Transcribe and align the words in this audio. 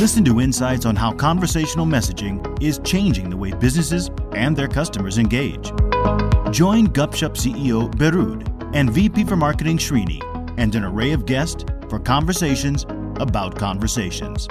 Listen 0.00 0.24
to 0.24 0.40
insights 0.40 0.86
on 0.86 0.96
how 0.96 1.12
conversational 1.12 1.84
messaging 1.84 2.40
is 2.62 2.80
changing 2.82 3.28
the 3.28 3.36
way 3.36 3.52
businesses 3.52 4.10
and 4.32 4.56
their 4.56 4.66
customers 4.66 5.18
engage. 5.18 5.72
Join 6.50 6.86
Gupshup 6.86 7.36
CEO 7.36 7.94
Beerud 7.96 8.48
and 8.74 8.88
VP 8.88 9.24
for 9.24 9.36
Marketing 9.36 9.76
Srini 9.76 10.22
and 10.56 10.74
an 10.74 10.84
array 10.84 11.12
of 11.12 11.26
guests 11.26 11.66
for 11.90 11.98
conversations 11.98 12.86
about 13.16 13.58
conversations. 13.58 14.48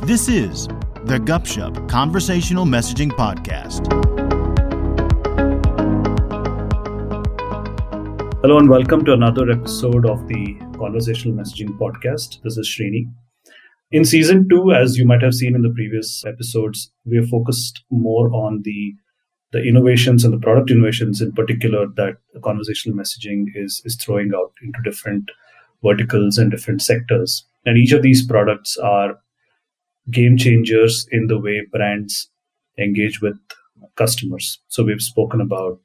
This 0.00 0.30
is 0.30 0.66
the 1.04 1.20
Gupshup 1.22 1.86
Conversational 1.90 2.64
Messaging 2.64 3.10
Podcast. 3.10 3.86
Hello 8.40 8.56
and 8.56 8.70
welcome 8.70 9.04
to 9.04 9.12
another 9.12 9.50
episode 9.50 10.06
of 10.08 10.26
the 10.26 10.54
Conversational 10.78 11.36
Messaging 11.36 11.76
Podcast. 11.78 12.40
This 12.40 12.56
is 12.56 12.66
Srini. 12.66 13.10
In 13.92 14.06
season 14.06 14.48
two, 14.48 14.72
as 14.72 14.96
you 14.96 15.04
might 15.04 15.20
have 15.20 15.34
seen 15.34 15.54
in 15.54 15.60
the 15.60 15.68
previous 15.68 16.24
episodes, 16.24 16.90
we 17.04 17.18
are 17.18 17.26
focused 17.26 17.84
more 17.90 18.32
on 18.32 18.62
the 18.62 18.94
the 19.52 19.62
innovations 19.62 20.24
and 20.24 20.32
the 20.32 20.38
product 20.38 20.70
innovations 20.70 21.20
in 21.20 21.30
particular 21.32 21.86
that 21.96 22.16
conversational 22.42 22.96
messaging 22.96 23.48
is 23.54 23.82
is 23.84 23.96
throwing 23.96 24.32
out 24.34 24.52
into 24.62 24.80
different 24.82 25.30
verticals 25.84 26.38
and 26.38 26.50
different 26.50 26.80
sectors. 26.80 27.44
And 27.66 27.76
each 27.76 27.92
of 27.92 28.00
these 28.00 28.26
products 28.26 28.78
are 28.78 29.18
game 30.10 30.38
changers 30.38 31.06
in 31.12 31.26
the 31.26 31.38
way 31.38 31.60
brands 31.70 32.30
engage 32.78 33.20
with 33.20 33.36
customers. 33.96 34.58
So 34.68 34.84
we've 34.84 35.02
spoken 35.02 35.42
about 35.42 35.78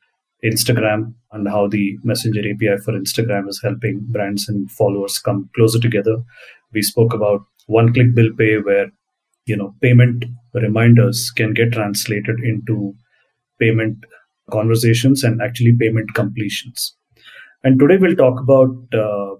Instagram 0.46 1.14
and 1.34 1.50
how 1.50 1.68
the 1.68 1.98
Messenger 2.06 2.40
API 2.40 2.78
for 2.86 2.94
Instagram 2.94 3.50
is 3.50 3.60
helping 3.62 4.00
brands 4.08 4.48
and 4.48 4.72
followers 4.72 5.20
come 5.20 5.50
closer 5.56 5.80
together. 5.80 6.24
We 6.72 6.82
spoke 6.82 7.14
about 7.14 7.42
one 7.68 7.94
click 7.94 8.14
bill 8.16 8.30
pay 8.38 8.58
where 8.58 8.88
you 9.46 9.56
know 9.56 9.74
payment 9.82 10.26
reminders 10.54 11.32
can 11.32 11.54
get 11.54 11.72
translated 11.74 12.40
into 12.44 12.94
payment 13.60 13.98
conversations 14.52 15.24
and 15.24 15.42
actually 15.42 15.76
payment 15.80 16.14
completions. 16.14 16.96
And 17.64 17.80
today 17.80 17.98
we'll 17.98 18.16
talk 18.16 18.40
about 18.40 18.76
uh, 18.94 19.36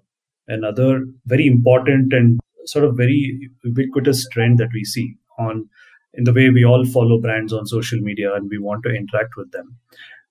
another 0.48 1.06
very 1.26 1.48
important 1.48 2.14
and 2.14 2.40
sort 2.66 2.86
of 2.86 2.98
very 2.98 3.50
ubiquitous 3.64 4.28
trend 4.30 4.58
that 4.60 4.70
we 4.74 4.84
see 4.84 5.16
on 5.40 5.70
in 6.14 6.24
the 6.24 6.34
way 6.34 6.50
we 6.50 6.66
all 6.66 6.86
follow 6.86 7.22
brands 7.22 7.54
on 7.54 7.66
social 7.68 8.00
media 8.00 8.34
and 8.34 8.50
we 8.50 8.58
want 8.58 8.84
to 8.84 8.94
interact 8.94 9.36
with 9.38 9.52
them. 9.52 9.78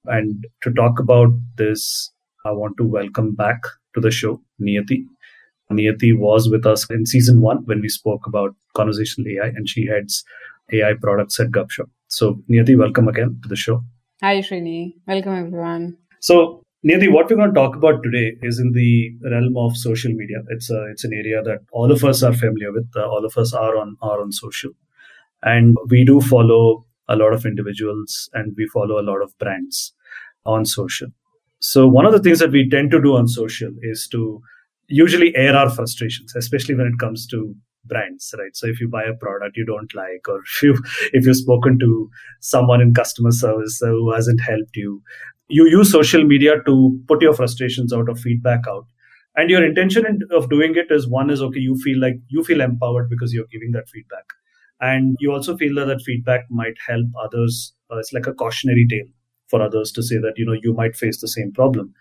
And 0.04 0.46
to 0.62 0.72
talk 0.72 0.98
about 0.98 1.30
this 1.56 2.10
i 2.46 2.52
want 2.52 2.76
to 2.78 2.84
welcome 2.96 3.34
back 3.34 3.60
to 3.94 4.00
the 4.00 4.10
show 4.18 4.32
niyati 4.66 4.98
Niyati 5.70 6.16
was 6.16 6.48
with 6.48 6.66
us 6.66 6.88
in 6.90 7.06
season 7.06 7.40
one 7.40 7.58
when 7.64 7.80
we 7.80 7.88
spoke 7.88 8.26
about 8.26 8.54
conversational 8.74 9.28
AI, 9.32 9.48
and 9.48 9.68
she 9.68 9.86
heads 9.86 10.24
AI 10.72 10.94
products 11.00 11.40
at 11.40 11.48
Gupshup. 11.48 11.90
So, 12.08 12.40
Niyati, 12.50 12.78
welcome 12.78 13.08
again 13.08 13.38
to 13.42 13.48
the 13.48 13.56
show. 13.56 13.82
Hi, 14.22 14.38
Srini. 14.40 14.94
Welcome, 15.06 15.34
everyone. 15.34 15.96
So, 16.20 16.62
Niyati, 16.86 17.12
what 17.12 17.28
we're 17.28 17.36
going 17.36 17.52
to 17.52 17.54
talk 17.54 17.74
about 17.74 18.02
today 18.02 18.36
is 18.42 18.58
in 18.60 18.72
the 18.72 19.12
realm 19.30 19.56
of 19.56 19.76
social 19.76 20.12
media. 20.12 20.38
It's 20.50 20.70
a, 20.70 20.86
it's 20.90 21.04
an 21.04 21.12
area 21.12 21.42
that 21.42 21.60
all 21.72 21.90
of 21.90 22.04
us 22.04 22.22
are 22.22 22.32
familiar 22.32 22.72
with. 22.72 22.88
Uh, 22.94 23.08
all 23.08 23.24
of 23.24 23.36
us 23.36 23.52
are 23.52 23.76
on 23.76 23.96
are 24.02 24.20
on 24.20 24.30
social, 24.30 24.70
and 25.42 25.76
we 25.88 26.04
do 26.04 26.20
follow 26.20 26.86
a 27.08 27.16
lot 27.16 27.32
of 27.32 27.46
individuals 27.46 28.28
and 28.34 28.54
we 28.56 28.66
follow 28.66 29.00
a 29.00 29.06
lot 29.08 29.22
of 29.22 29.36
brands 29.38 29.92
on 30.44 30.64
social. 30.64 31.08
So, 31.60 31.88
one 31.88 32.06
of 32.06 32.12
the 32.12 32.20
things 32.20 32.38
that 32.38 32.52
we 32.52 32.68
tend 32.68 32.90
to 32.92 33.00
do 33.00 33.16
on 33.16 33.28
social 33.28 33.70
is 33.82 34.06
to 34.08 34.40
usually 34.88 35.34
air 35.36 35.56
our 35.56 35.70
frustrations, 35.70 36.34
especially 36.36 36.74
when 36.74 36.86
it 36.86 36.98
comes 36.98 37.26
to 37.28 37.54
brands, 37.84 38.34
right? 38.38 38.54
So 38.54 38.66
if 38.66 38.80
you 38.80 38.88
buy 38.88 39.04
a 39.04 39.14
product 39.14 39.56
you 39.56 39.64
don't 39.64 39.92
like, 39.94 40.28
or 40.28 40.40
if 40.44 40.62
you 40.62 40.76
if 41.12 41.26
you've 41.26 41.36
spoken 41.36 41.78
to 41.78 42.10
someone 42.40 42.80
in 42.80 42.94
customer 42.94 43.32
service 43.32 43.78
who 43.80 44.12
hasn't 44.12 44.40
helped 44.40 44.76
you, 44.76 45.02
you 45.48 45.66
use 45.66 45.90
social 45.90 46.24
media 46.24 46.62
to 46.66 46.98
put 47.06 47.22
your 47.22 47.34
frustrations 47.34 47.92
out 47.92 48.08
or 48.08 48.16
feedback 48.16 48.60
out. 48.68 48.86
And 49.36 49.50
your 49.50 49.64
intention 49.64 50.20
of 50.30 50.48
doing 50.48 50.76
it 50.76 50.90
is 50.90 51.06
one 51.06 51.30
is 51.30 51.42
okay, 51.42 51.60
you 51.60 51.76
feel 51.76 52.00
like 52.00 52.14
you 52.28 52.42
feel 52.42 52.60
empowered 52.60 53.10
because 53.10 53.34
you're 53.34 53.46
giving 53.52 53.72
that 53.72 53.88
feedback. 53.88 54.24
And 54.80 55.16
you 55.20 55.32
also 55.32 55.56
feel 55.56 55.74
that 55.76 55.86
that 55.86 56.02
feedback 56.02 56.46
might 56.50 56.76
help 56.86 57.06
others. 57.22 57.74
Uh, 57.90 57.98
it's 57.98 58.12
like 58.12 58.26
a 58.26 58.34
cautionary 58.34 58.86
tale 58.88 59.06
for 59.48 59.62
others 59.62 59.92
to 59.92 60.02
say 60.02 60.16
that, 60.16 60.34
you 60.36 60.44
know, 60.44 60.56
you 60.62 60.74
might 60.74 60.96
face 60.96 61.20
the 61.20 61.28
same 61.28 61.52
problem. 61.52 61.94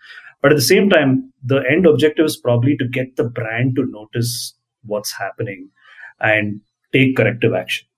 But 0.46 0.52
at 0.52 0.58
the 0.58 0.62
same 0.62 0.88
time, 0.88 1.32
the 1.44 1.60
end 1.68 1.86
objective 1.86 2.24
is 2.24 2.36
probably 2.36 2.76
to 2.76 2.86
get 2.86 3.16
the 3.16 3.24
brand 3.28 3.74
to 3.74 3.84
notice 3.84 4.54
what's 4.84 5.10
happening 5.10 5.68
and 6.20 6.60
take 6.92 7.16
corrective 7.16 7.52
action. 7.52 7.88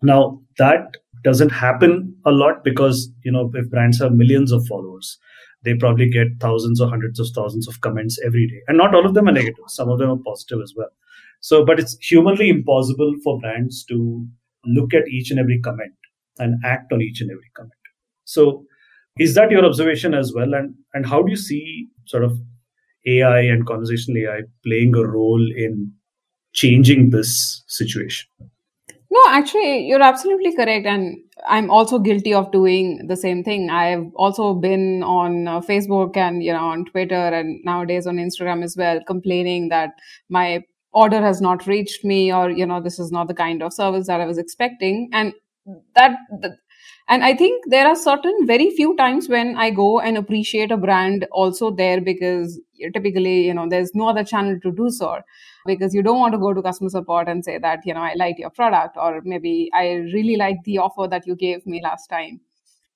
Now, 0.00 0.40
that 0.58 0.98
doesn't 1.24 1.50
happen 1.50 2.14
a 2.24 2.30
lot 2.30 2.62
because, 2.62 3.10
you 3.24 3.32
know, 3.32 3.50
if 3.54 3.68
brands 3.70 3.98
have 3.98 4.12
millions 4.12 4.52
of 4.52 4.64
followers, 4.68 5.18
they 5.64 5.74
probably 5.74 6.08
get 6.08 6.28
thousands 6.38 6.80
or 6.80 6.88
hundreds 6.88 7.18
of 7.18 7.26
thousands 7.34 7.66
of 7.66 7.80
comments 7.80 8.20
every 8.24 8.46
day. 8.46 8.60
And 8.68 8.78
not 8.78 8.94
all 8.94 9.04
of 9.04 9.14
them 9.14 9.28
are 9.28 9.32
negative, 9.32 9.64
some 9.66 9.88
of 9.88 9.98
them 9.98 10.10
are 10.10 10.22
positive 10.24 10.60
as 10.62 10.72
well. 10.76 10.90
So, 11.40 11.64
but 11.64 11.80
it's 11.80 11.98
humanly 11.98 12.50
impossible 12.50 13.16
for 13.24 13.40
brands 13.40 13.84
to 13.86 14.24
look 14.64 14.94
at 14.94 15.08
each 15.08 15.32
and 15.32 15.40
every 15.40 15.58
comment 15.60 15.94
and 16.38 16.54
act 16.64 16.92
on 16.92 17.02
each 17.02 17.20
and 17.20 17.32
every 17.32 17.50
comment. 17.56 17.74
So, 18.26 18.64
is 19.20 19.34
that 19.34 19.50
your 19.50 19.64
observation 19.64 20.14
as 20.14 20.32
well? 20.34 20.54
And 20.54 20.74
and 20.94 21.06
how 21.06 21.22
do 21.22 21.30
you 21.30 21.36
see 21.36 21.88
sort 22.06 22.24
of 22.24 22.38
AI 23.06 23.40
and 23.40 23.66
conversational 23.66 24.22
AI 24.22 24.40
playing 24.64 24.96
a 24.96 25.06
role 25.06 25.46
in 25.56 25.92
changing 26.52 27.10
this 27.10 27.62
situation? 27.68 28.28
No, 29.12 29.20
actually, 29.28 29.86
you're 29.86 30.02
absolutely 30.02 30.54
correct. 30.54 30.86
And 30.86 31.18
I'm 31.48 31.68
also 31.68 31.98
guilty 31.98 32.32
of 32.32 32.50
doing 32.52 33.08
the 33.08 33.16
same 33.16 33.42
thing. 33.42 33.68
I've 33.68 34.06
also 34.14 34.54
been 34.54 35.02
on 35.02 35.48
uh, 35.48 35.60
Facebook 35.60 36.16
and, 36.16 36.44
you 36.44 36.52
know, 36.52 36.66
on 36.66 36.84
Twitter 36.84 37.14
and 37.14 37.58
nowadays 37.64 38.06
on 38.06 38.16
Instagram 38.18 38.62
as 38.62 38.76
well, 38.76 39.00
complaining 39.08 39.68
that 39.70 39.90
my 40.28 40.62
order 40.92 41.20
has 41.20 41.40
not 41.40 41.66
reached 41.66 42.04
me 42.04 42.32
or, 42.32 42.50
you 42.50 42.64
know, 42.64 42.80
this 42.80 43.00
is 43.00 43.10
not 43.10 43.26
the 43.26 43.34
kind 43.34 43.64
of 43.64 43.72
service 43.72 44.06
that 44.06 44.20
I 44.20 44.26
was 44.26 44.38
expecting. 44.38 45.10
And 45.12 45.34
that, 45.96 46.16
and 47.08 47.24
i 47.24 47.34
think 47.34 47.64
there 47.74 47.86
are 47.86 47.96
certain 47.96 48.46
very 48.46 48.70
few 48.78 48.94
times 48.96 49.28
when 49.28 49.56
i 49.56 49.70
go 49.70 50.00
and 50.00 50.16
appreciate 50.16 50.70
a 50.70 50.76
brand 50.76 51.26
also 51.32 51.70
there 51.70 52.00
because 52.00 52.60
typically 52.94 53.46
you 53.46 53.54
know 53.54 53.68
there's 53.68 53.94
no 53.94 54.08
other 54.08 54.24
channel 54.24 54.58
to 54.60 54.72
do 54.72 54.90
so 54.90 55.20
because 55.66 55.94
you 55.94 56.02
don't 56.02 56.18
want 56.18 56.32
to 56.32 56.38
go 56.38 56.52
to 56.54 56.62
customer 56.62 56.90
support 56.90 57.28
and 57.28 57.44
say 57.44 57.58
that 57.58 57.80
you 57.84 57.94
know 57.94 58.00
i 58.00 58.14
liked 58.14 58.38
your 58.38 58.50
product 58.50 58.96
or 58.96 59.20
maybe 59.24 59.70
i 59.74 59.84
really 60.14 60.36
like 60.36 60.56
the 60.64 60.78
offer 60.78 61.06
that 61.08 61.26
you 61.26 61.34
gave 61.36 61.66
me 61.66 61.80
last 61.82 62.06
time 62.08 62.40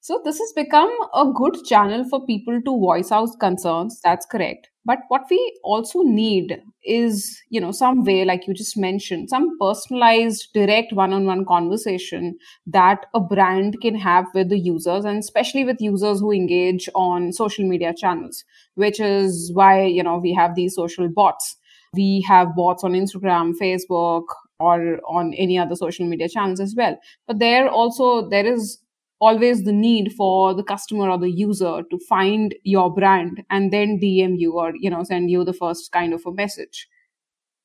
so 0.00 0.20
this 0.24 0.38
has 0.38 0.52
become 0.54 0.92
a 1.14 1.26
good 1.34 1.56
channel 1.64 2.04
for 2.08 2.24
people 2.26 2.60
to 2.62 2.78
voice 2.78 3.10
out 3.10 3.30
concerns. 3.40 4.00
That's 4.04 4.26
correct. 4.26 4.68
But 4.86 4.98
what 5.08 5.22
we 5.30 5.58
also 5.64 6.02
need 6.02 6.62
is, 6.84 7.42
you 7.48 7.60
know, 7.60 7.72
some 7.72 8.04
way, 8.04 8.24
like 8.24 8.46
you 8.46 8.52
just 8.52 8.76
mentioned, 8.76 9.30
some 9.30 9.56
personalized, 9.58 10.48
direct 10.52 10.92
one-on-one 10.92 11.46
conversation 11.46 12.36
that 12.66 13.06
a 13.14 13.20
brand 13.20 13.80
can 13.80 13.94
have 13.94 14.26
with 14.34 14.50
the 14.50 14.58
users 14.58 15.04
and 15.06 15.18
especially 15.18 15.64
with 15.64 15.80
users 15.80 16.20
who 16.20 16.32
engage 16.32 16.88
on 16.94 17.32
social 17.32 17.66
media 17.66 17.94
channels, 17.96 18.44
which 18.74 19.00
is 19.00 19.50
why, 19.54 19.82
you 19.84 20.02
know, 20.02 20.18
we 20.18 20.34
have 20.34 20.54
these 20.54 20.74
social 20.74 21.08
bots. 21.08 21.56
We 21.94 22.22
have 22.28 22.54
bots 22.54 22.84
on 22.84 22.92
Instagram, 22.92 23.52
Facebook, 23.60 24.24
or 24.60 24.98
on 25.08 25.32
any 25.34 25.58
other 25.58 25.76
social 25.76 26.06
media 26.06 26.28
channels 26.28 26.60
as 26.60 26.74
well. 26.76 26.98
But 27.26 27.38
there 27.38 27.68
also, 27.68 28.28
there 28.28 28.46
is 28.46 28.78
always 29.20 29.64
the 29.64 29.72
need 29.72 30.12
for 30.12 30.54
the 30.54 30.62
customer 30.62 31.08
or 31.08 31.18
the 31.18 31.30
user 31.30 31.82
to 31.90 31.98
find 32.08 32.54
your 32.64 32.92
brand 32.92 33.42
and 33.50 33.72
then 33.72 33.98
dm 33.98 34.38
you 34.38 34.52
or 34.52 34.72
you 34.78 34.90
know 34.90 35.02
send 35.04 35.30
you 35.30 35.44
the 35.44 35.52
first 35.52 35.92
kind 35.92 36.12
of 36.12 36.24
a 36.26 36.32
message 36.32 36.88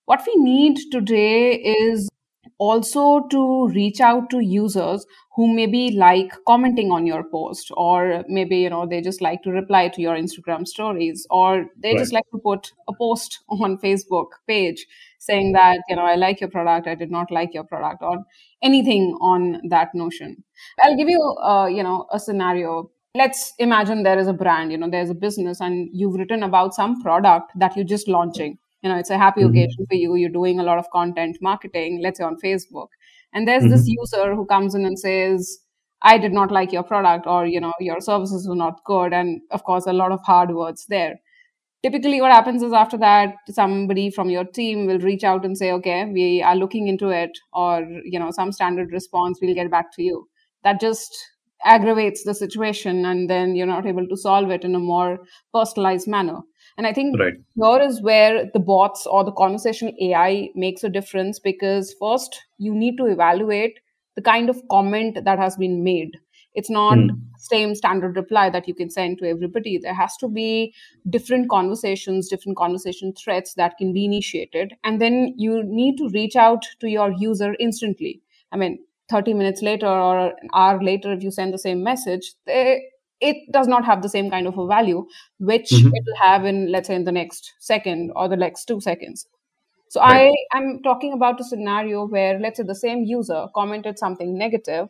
what 0.06 0.22
we 0.26 0.36
need 0.42 0.78
today 0.92 1.54
is 1.56 2.10
also 2.58 3.22
to 3.30 3.68
reach 3.70 4.02
out 4.02 4.30
to 4.30 4.40
users 4.40 5.06
who 5.36 5.54
maybe 5.54 5.92
like 5.92 6.32
commenting 6.46 6.92
on 6.92 7.06
your 7.06 7.24
post 7.24 7.72
or 7.78 8.24
maybe 8.28 8.58
you 8.58 8.70
know 8.70 8.86
they 8.86 9.02
just 9.02 9.22
like 9.22 9.42
to 9.44 9.52
reply 9.52 9.88
to 9.88 10.02
your 10.02 10.16
instagram 10.16 10.68
stories 10.68 11.26
or 11.30 11.66
they 11.78 11.92
right. 11.92 12.00
just 12.00 12.14
like 12.14 12.30
to 12.32 12.40
put 12.40 12.74
a 12.88 12.94
post 12.94 13.40
on 13.50 13.78
facebook 13.78 14.28
page 14.48 14.86
saying 15.20 15.52
that 15.54 15.80
you 15.90 15.96
know 15.96 16.04
i 16.04 16.16
like 16.16 16.42
your 16.42 16.50
product 16.50 16.88
i 16.88 16.96
did 16.96 17.12
not 17.12 17.32
like 17.32 17.54
your 17.54 17.64
product 17.64 18.02
or 18.02 18.18
anything 18.64 19.18
on 19.22 19.62
that 19.70 19.94
notion 19.94 20.44
i'll 20.84 20.98
give 20.98 21.10
you 21.10 21.22
uh, 21.44 21.68
you 21.68 21.84
know 21.84 22.08
a 22.12 22.20
scenario 22.20 22.90
let's 23.16 23.54
imagine 23.60 24.04
there 24.04 24.20
is 24.20 24.28
a 24.28 24.34
brand 24.34 24.72
you 24.72 24.78
know 24.78 24.90
there's 24.90 25.10
a 25.10 25.16
business 25.16 25.60
and 25.62 25.90
you've 25.92 26.16
written 26.16 26.44
about 26.44 26.74
some 26.74 27.02
product 27.02 27.52
that 27.56 27.76
you're 27.76 27.86
just 27.86 28.08
launching 28.08 28.58
you 28.82 28.90
know 28.90 28.98
it's 28.98 29.10
a 29.10 29.18
happy 29.18 29.42
mm-hmm. 29.42 29.50
occasion 29.50 29.86
for 29.88 29.96
you 29.96 30.16
you're 30.16 30.30
doing 30.30 30.60
a 30.60 30.64
lot 30.64 30.78
of 30.78 30.90
content 30.92 31.38
marketing 31.42 32.00
let's 32.02 32.20
say 32.20 32.24
on 32.24 32.38
facebook 32.44 32.88
and 33.34 33.48
there's 33.48 33.64
mm-hmm. 33.64 33.72
this 33.72 33.88
user 33.88 34.36
who 34.36 34.46
comes 34.46 34.76
in 34.76 34.86
and 34.86 35.00
says 35.00 35.60
i 36.02 36.18
did 36.18 36.32
not 36.32 36.52
like 36.52 36.72
your 36.72 36.84
product 36.84 37.26
or 37.26 37.46
you 37.46 37.60
know 37.60 37.74
your 37.80 38.00
services 38.00 38.48
were 38.48 38.56
not 38.56 38.84
good 38.86 39.12
and 39.12 39.42
of 39.52 39.64
course 39.64 39.86
a 39.86 39.94
lot 39.94 40.12
of 40.12 40.22
hard 40.24 40.54
words 40.54 40.86
there 40.88 41.20
typically 41.84 42.22
what 42.22 42.32
happens 42.32 42.62
is 42.62 42.74
after 42.74 42.98
that 42.98 43.36
somebody 43.50 44.10
from 44.10 44.30
your 44.30 44.44
team 44.44 44.86
will 44.86 45.00
reach 45.00 45.24
out 45.24 45.46
and 45.46 45.58
say 45.58 45.72
okay 45.72 46.06
we 46.12 46.42
are 46.42 46.56
looking 46.56 46.88
into 46.88 47.10
it 47.10 47.32
or 47.54 47.88
you 48.04 48.20
know 48.20 48.32
some 48.32 48.52
standard 48.52 48.92
response 48.92 49.40
we'll 49.42 49.56
get 49.56 49.72
back 49.72 49.94
to 49.96 50.04
you. 50.04 50.28
That 50.64 50.82
just 50.82 51.18
aggravates 51.66 52.24
the 52.24 52.34
situation 52.34 53.06
and 53.06 53.30
then 53.30 53.56
you're 53.56 53.68
not 53.68 53.86
able 53.86 54.08
to 54.08 54.18
solve 54.18 54.50
it 54.50 54.64
in 54.64 54.76
a 54.76 54.80
more 54.80 55.20
personalized 55.54 56.08
manner. 56.08 56.40
And 56.78 56.88
i 56.88 56.94
think 56.94 57.20
right. 57.20 57.34
here 57.56 57.82
is 57.82 58.02
where 58.02 58.46
the 58.54 58.60
bots 58.60 59.06
or 59.06 59.26
the 59.26 59.34
conversational 59.34 59.94
ai 60.02 60.50
makes 60.56 60.84
a 60.84 60.90
difference 60.90 61.38
because 61.38 61.94
first 62.00 62.42
you 62.58 62.74
need 62.74 62.96
to 62.98 63.06
evaluate 63.06 63.80
the 64.16 64.22
kind 64.22 64.50
of 64.50 64.62
comment 64.72 65.20
that 65.26 65.40
has 65.40 65.58
been 65.58 65.84
made 65.84 66.18
it's 66.60 66.70
not 66.76 66.98
mm. 66.98 67.18
same 67.38 67.74
standard 67.80 68.18
reply 68.22 68.50
that 68.50 68.68
you 68.68 68.76
can 68.80 68.90
send 68.96 69.18
to 69.18 69.30
everybody 69.30 69.78
there 69.78 69.98
has 70.00 70.18
to 70.18 70.28
be 70.28 70.74
different 71.16 71.50
conversations 71.54 72.30
different 72.36 72.58
conversation 72.58 73.14
threads 73.22 73.54
that 73.62 73.78
can 73.78 73.94
be 73.94 74.06
initiated 74.06 74.76
and 74.84 75.02
then 75.02 75.34
you 75.38 75.64
need 75.80 75.98
to 75.98 76.10
reach 76.20 76.36
out 76.36 76.70
to 76.80 76.94
your 76.98 77.10
user 77.26 77.56
instantly 77.68 78.14
i 78.52 78.58
mean 78.64 78.78
30 79.10 79.34
minutes 79.34 79.62
later 79.62 79.88
or 79.88 80.28
an 80.28 80.54
hour 80.54 80.84
later 80.84 81.14
if 81.14 81.24
you 81.24 81.32
send 81.32 81.54
the 81.54 81.66
same 81.68 81.84
message 81.84 82.34
they, 82.46 82.82
it 83.22 83.52
does 83.52 83.68
not 83.68 83.86
have 83.86 84.02
the 84.02 84.10
same 84.10 84.30
kind 84.30 84.48
of 84.48 84.58
a 84.58 84.68
value 84.68 85.06
which 85.40 85.72
mm-hmm. 85.72 85.96
it 85.96 86.04
will 86.06 86.22
have 86.22 86.46
in 86.46 86.72
let's 86.72 86.88
say 86.88 86.96
in 86.96 87.04
the 87.06 87.18
next 87.20 87.54
second 87.60 88.12
or 88.16 88.28
the 88.28 88.42
next 88.46 88.66
two 88.66 88.80
seconds 88.82 89.26
so 89.90 90.02
right. 90.02 90.32
i 90.54 90.58
am 90.58 90.80
talking 90.84 91.14
about 91.14 91.40
a 91.40 91.44
scenario 91.44 92.06
where 92.06 92.40
let's 92.40 92.58
say 92.58 92.72
the 92.72 92.82
same 92.86 93.04
user 93.04 93.48
commented 93.56 93.98
something 93.98 94.38
negative 94.38 94.88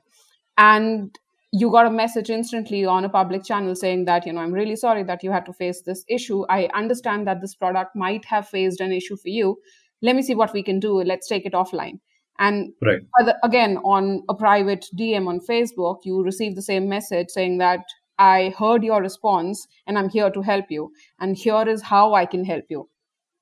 and 0.58 1.18
you 1.52 1.72
got 1.72 1.88
a 1.88 1.90
message 1.90 2.30
instantly 2.30 2.86
on 2.86 3.06
a 3.06 3.10
public 3.10 3.44
channel 3.44 3.76
saying 3.76 4.06
that 4.06 4.26
you 4.26 4.34
know 4.34 4.42
i'm 4.42 4.52
really 4.52 4.76
sorry 4.76 5.04
that 5.04 5.24
you 5.24 5.32
had 5.32 5.46
to 5.46 5.54
face 5.54 5.82
this 5.82 6.04
issue. 6.08 6.46
I 6.50 6.70
understand 6.74 7.26
that 7.28 7.42
this 7.42 7.56
product 7.56 7.96
might 7.96 8.26
have 8.26 8.48
faced 8.48 8.82
an 8.82 8.92
issue 8.92 9.18
for 9.18 9.30
you. 9.30 9.58
Let 10.02 10.16
me 10.16 10.22
see 10.22 10.36
what 10.36 10.54
we 10.54 10.64
can 10.64 10.80
do. 10.80 11.02
Let's 11.02 11.28
take 11.28 11.46
it 11.46 11.54
offline. 11.54 12.00
And 12.38 12.72
right. 12.82 13.02
again 13.44 13.78
on 13.78 14.24
a 14.30 14.34
private 14.34 14.86
dm 14.98 15.28
on 15.28 15.42
facebook 15.42 15.98
you 16.06 16.24
receive 16.24 16.56
the 16.56 16.62
same 16.62 16.88
message 16.88 17.28
saying 17.30 17.58
that 17.58 17.82
i 18.18 18.54
heard 18.58 18.82
your 18.82 19.02
response 19.02 19.68
and 19.88 19.98
i'm 19.98 20.10
here 20.10 20.30
to 20.30 20.42
help 20.42 20.66
you. 20.70 20.92
And 21.20 21.36
here 21.36 21.68
is 21.68 21.82
how 21.82 22.14
i 22.14 22.26
can 22.26 22.46
help 22.46 22.66
you. 22.70 22.88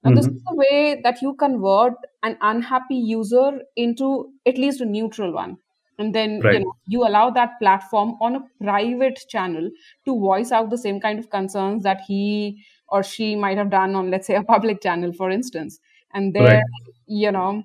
Now, 0.03 0.11
mm-hmm. 0.11 0.15
this 0.15 0.27
is 0.27 0.41
a 0.47 0.55
way 0.55 1.01
that 1.03 1.21
you 1.21 1.35
convert 1.35 1.93
an 2.23 2.37
unhappy 2.41 2.95
user 2.95 3.61
into 3.75 4.31
at 4.45 4.57
least 4.57 4.79
a 4.79 4.85
neutral 4.85 5.33
one 5.33 5.57
and 5.97 6.13
then 6.13 6.39
right. 6.41 6.53
you 6.53 6.59
know 6.59 6.73
you 6.85 7.07
allow 7.07 7.29
that 7.29 7.59
platform 7.59 8.15
on 8.21 8.35
a 8.35 8.63
private 8.63 9.19
channel 9.29 9.69
to 10.05 10.19
voice 10.19 10.51
out 10.51 10.69
the 10.69 10.77
same 10.77 10.99
kind 10.99 11.19
of 11.19 11.29
concerns 11.29 11.83
that 11.83 12.01
he 12.07 12.63
or 12.89 13.03
she 13.03 13.35
might 13.35 13.57
have 13.57 13.69
done 13.69 13.95
on 13.95 14.09
let's 14.09 14.27
say 14.27 14.35
a 14.35 14.43
public 14.43 14.81
channel 14.81 15.11
for 15.13 15.29
instance 15.29 15.79
and 16.13 16.33
there 16.33 16.43
right. 16.43 16.63
you 17.07 17.31
know 17.31 17.63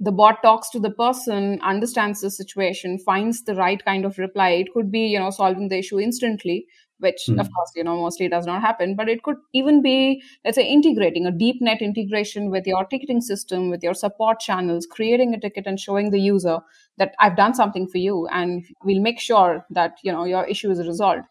the 0.00 0.12
bot 0.12 0.42
talks 0.42 0.70
to 0.70 0.80
the 0.80 0.90
person 0.90 1.60
understands 1.62 2.20
the 2.20 2.30
situation 2.30 2.98
finds 2.98 3.42
the 3.44 3.54
right 3.54 3.84
kind 3.84 4.04
of 4.04 4.18
reply 4.18 4.50
it 4.50 4.72
could 4.72 4.90
be 4.90 5.06
you 5.06 5.18
know 5.18 5.30
solving 5.30 5.68
the 5.68 5.78
issue 5.78 6.00
instantly 6.00 6.66
which 7.02 7.24
mm. 7.28 7.40
of 7.40 7.52
course 7.54 7.72
you 7.76 7.84
know 7.84 7.96
mostly 8.00 8.28
does 8.28 8.46
not 8.46 8.60
happen 8.60 8.94
but 8.94 9.08
it 9.08 9.22
could 9.22 9.36
even 9.52 9.82
be 9.82 10.22
let's 10.44 10.56
say 10.56 10.66
integrating 10.66 11.26
a 11.26 11.30
deep 11.30 11.60
net 11.60 11.82
integration 11.82 12.50
with 12.50 12.66
your 12.66 12.84
ticketing 12.86 13.20
system 13.20 13.68
with 13.70 13.82
your 13.82 13.94
support 13.94 14.40
channels 14.40 14.86
creating 14.86 15.34
a 15.34 15.40
ticket 15.40 15.66
and 15.66 15.80
showing 15.80 16.10
the 16.10 16.20
user 16.20 16.58
that 16.98 17.14
i've 17.20 17.36
done 17.36 17.54
something 17.54 17.86
for 17.86 17.98
you 17.98 18.26
and 18.28 18.64
we'll 18.84 19.02
make 19.02 19.20
sure 19.20 19.66
that 19.70 19.96
you 20.02 20.12
know 20.12 20.24
your 20.24 20.44
issue 20.44 20.70
is 20.70 20.86
resolved 20.86 21.24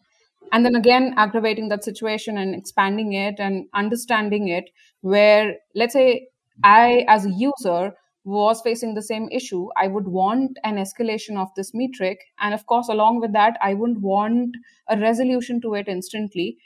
and 0.52 0.66
then 0.66 0.76
again 0.76 1.14
aggravating 1.18 1.70
that 1.70 1.84
situation 1.84 2.38
and 2.38 2.54
expanding 2.56 3.14
it 3.14 3.36
and 3.40 3.66
understanding 3.74 4.48
it 4.50 4.70
where 5.02 5.56
let's 5.76 5.94
say 5.94 6.28
i 6.64 7.06
as 7.08 7.26
a 7.26 7.32
user 7.32 7.94
was 8.24 8.62
facing 8.62 8.94
the 8.94 9.02
same 9.02 9.28
issue, 9.32 9.70
I 9.78 9.88
would 9.88 10.08
want 10.08 10.60
an 10.64 10.76
escalation 10.76 11.38
of 11.38 11.50
this 11.56 11.74
metric. 11.74 12.20
And 12.40 12.54
of 12.54 12.66
course, 12.68 12.88
along 12.90 13.20
with 13.22 13.34
that, 13.34 13.58
I 13.62 13.74
wouldn't 13.74 14.02
want 14.02 14.56
a 14.90 14.98
resolution 14.98 15.60
to 15.62 15.74
it 15.76 15.88
instantly. 15.88 16.58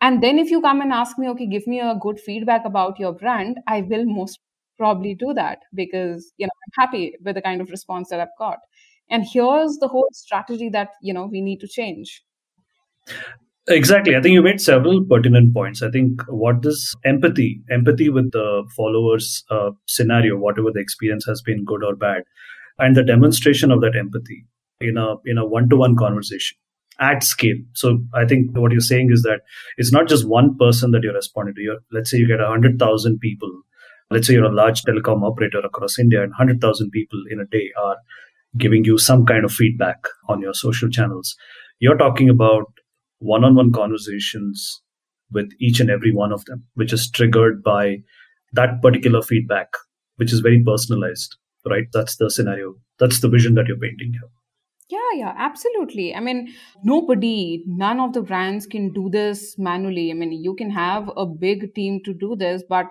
And 0.00 0.22
then 0.22 0.38
if 0.38 0.50
you 0.50 0.60
come 0.60 0.80
and 0.80 0.92
ask 0.92 1.18
me, 1.18 1.28
okay, 1.28 1.46
give 1.46 1.66
me 1.66 1.80
a 1.80 1.98
good 2.00 2.18
feedback 2.20 2.64
about 2.64 2.98
your 2.98 3.12
brand, 3.12 3.58
I 3.66 3.82
will 3.82 4.04
most 4.06 4.40
probably 4.78 5.14
do 5.14 5.34
that 5.34 5.60
because, 5.74 6.32
you 6.38 6.46
know, 6.46 6.52
I'm 6.66 6.86
happy 6.86 7.14
with 7.22 7.34
the 7.34 7.42
kind 7.42 7.60
of 7.60 7.70
response 7.70 8.08
that 8.08 8.20
I've 8.20 8.36
got. 8.38 8.58
And 9.10 9.26
here's 9.30 9.76
the 9.78 9.88
whole 9.88 10.08
strategy 10.12 10.68
that, 10.70 10.90
you 11.02 11.12
know, 11.12 11.26
we 11.26 11.40
need 11.40 11.60
to 11.60 11.68
change. 11.68 12.22
Exactly. 13.70 14.16
I 14.16 14.20
think 14.20 14.32
you 14.32 14.42
made 14.42 14.60
several 14.60 15.04
pertinent 15.04 15.54
points. 15.54 15.80
I 15.82 15.90
think 15.90 16.22
what 16.28 16.62
this 16.62 16.92
empathy, 17.04 17.62
empathy 17.70 18.08
with 18.08 18.32
the 18.32 18.64
followers 18.76 19.44
uh, 19.50 19.70
scenario, 19.86 20.36
whatever 20.36 20.70
the 20.72 20.80
experience 20.80 21.24
has 21.26 21.40
been, 21.40 21.64
good 21.64 21.84
or 21.84 21.94
bad, 21.94 22.24
and 22.78 22.96
the 22.96 23.04
demonstration 23.04 23.70
of 23.70 23.80
that 23.82 23.94
empathy 23.96 24.44
in 24.80 24.96
a 24.96 25.14
in 25.24 25.38
a 25.38 25.46
one 25.46 25.68
to 25.68 25.76
one 25.76 25.94
conversation 25.96 26.56
at 26.98 27.22
scale. 27.22 27.56
So 27.74 28.00
I 28.12 28.24
think 28.26 28.56
what 28.58 28.72
you're 28.72 28.80
saying 28.80 29.10
is 29.12 29.22
that 29.22 29.42
it's 29.76 29.92
not 29.92 30.08
just 30.08 30.28
one 30.28 30.56
person 30.58 30.90
that 30.90 31.02
you're 31.04 31.14
responding 31.14 31.54
to. 31.54 31.62
You're, 31.62 31.78
let's 31.92 32.10
say 32.10 32.18
you 32.18 32.26
get 32.26 32.40
hundred 32.40 32.78
thousand 32.80 33.20
people. 33.20 33.50
Let's 34.10 34.26
say 34.26 34.34
you're 34.34 34.44
a 34.50 34.52
large 34.52 34.82
telecom 34.82 35.22
operator 35.22 35.60
across 35.60 35.96
India, 35.96 36.24
and 36.24 36.34
hundred 36.34 36.60
thousand 36.60 36.90
people 36.90 37.22
in 37.30 37.38
a 37.38 37.46
day 37.46 37.70
are 37.80 37.96
giving 38.58 38.84
you 38.84 38.98
some 38.98 39.24
kind 39.26 39.44
of 39.44 39.52
feedback 39.52 39.98
on 40.28 40.40
your 40.40 40.54
social 40.54 40.90
channels. 40.90 41.36
You're 41.78 41.96
talking 41.96 42.28
about 42.28 42.64
one 43.20 43.44
on 43.44 43.54
one 43.54 43.72
conversations 43.72 44.82
with 45.30 45.50
each 45.60 45.78
and 45.78 45.90
every 45.90 46.12
one 46.12 46.32
of 46.32 46.44
them, 46.46 46.64
which 46.74 46.92
is 46.92 47.10
triggered 47.10 47.62
by 47.62 47.98
that 48.52 48.82
particular 48.82 49.22
feedback, 49.22 49.68
which 50.16 50.32
is 50.32 50.40
very 50.40 50.62
personalized, 50.62 51.36
right? 51.68 51.86
That's 51.92 52.16
the 52.16 52.30
scenario. 52.30 52.74
That's 52.98 53.20
the 53.20 53.28
vision 53.28 53.54
that 53.54 53.66
you're 53.68 53.78
painting 53.78 54.12
here. 54.12 54.28
Yeah, 54.88 54.98
yeah, 55.14 55.34
absolutely. 55.36 56.14
I 56.16 56.20
mean, 56.20 56.52
nobody, 56.82 57.62
none 57.66 58.00
of 58.00 58.12
the 58.12 58.22
brands 58.22 58.66
can 58.66 58.92
do 58.92 59.08
this 59.08 59.56
manually. 59.56 60.10
I 60.10 60.14
mean, 60.14 60.32
you 60.32 60.56
can 60.56 60.70
have 60.70 61.08
a 61.16 61.24
big 61.24 61.74
team 61.74 62.00
to 62.04 62.12
do 62.12 62.34
this, 62.34 62.64
but 62.68 62.88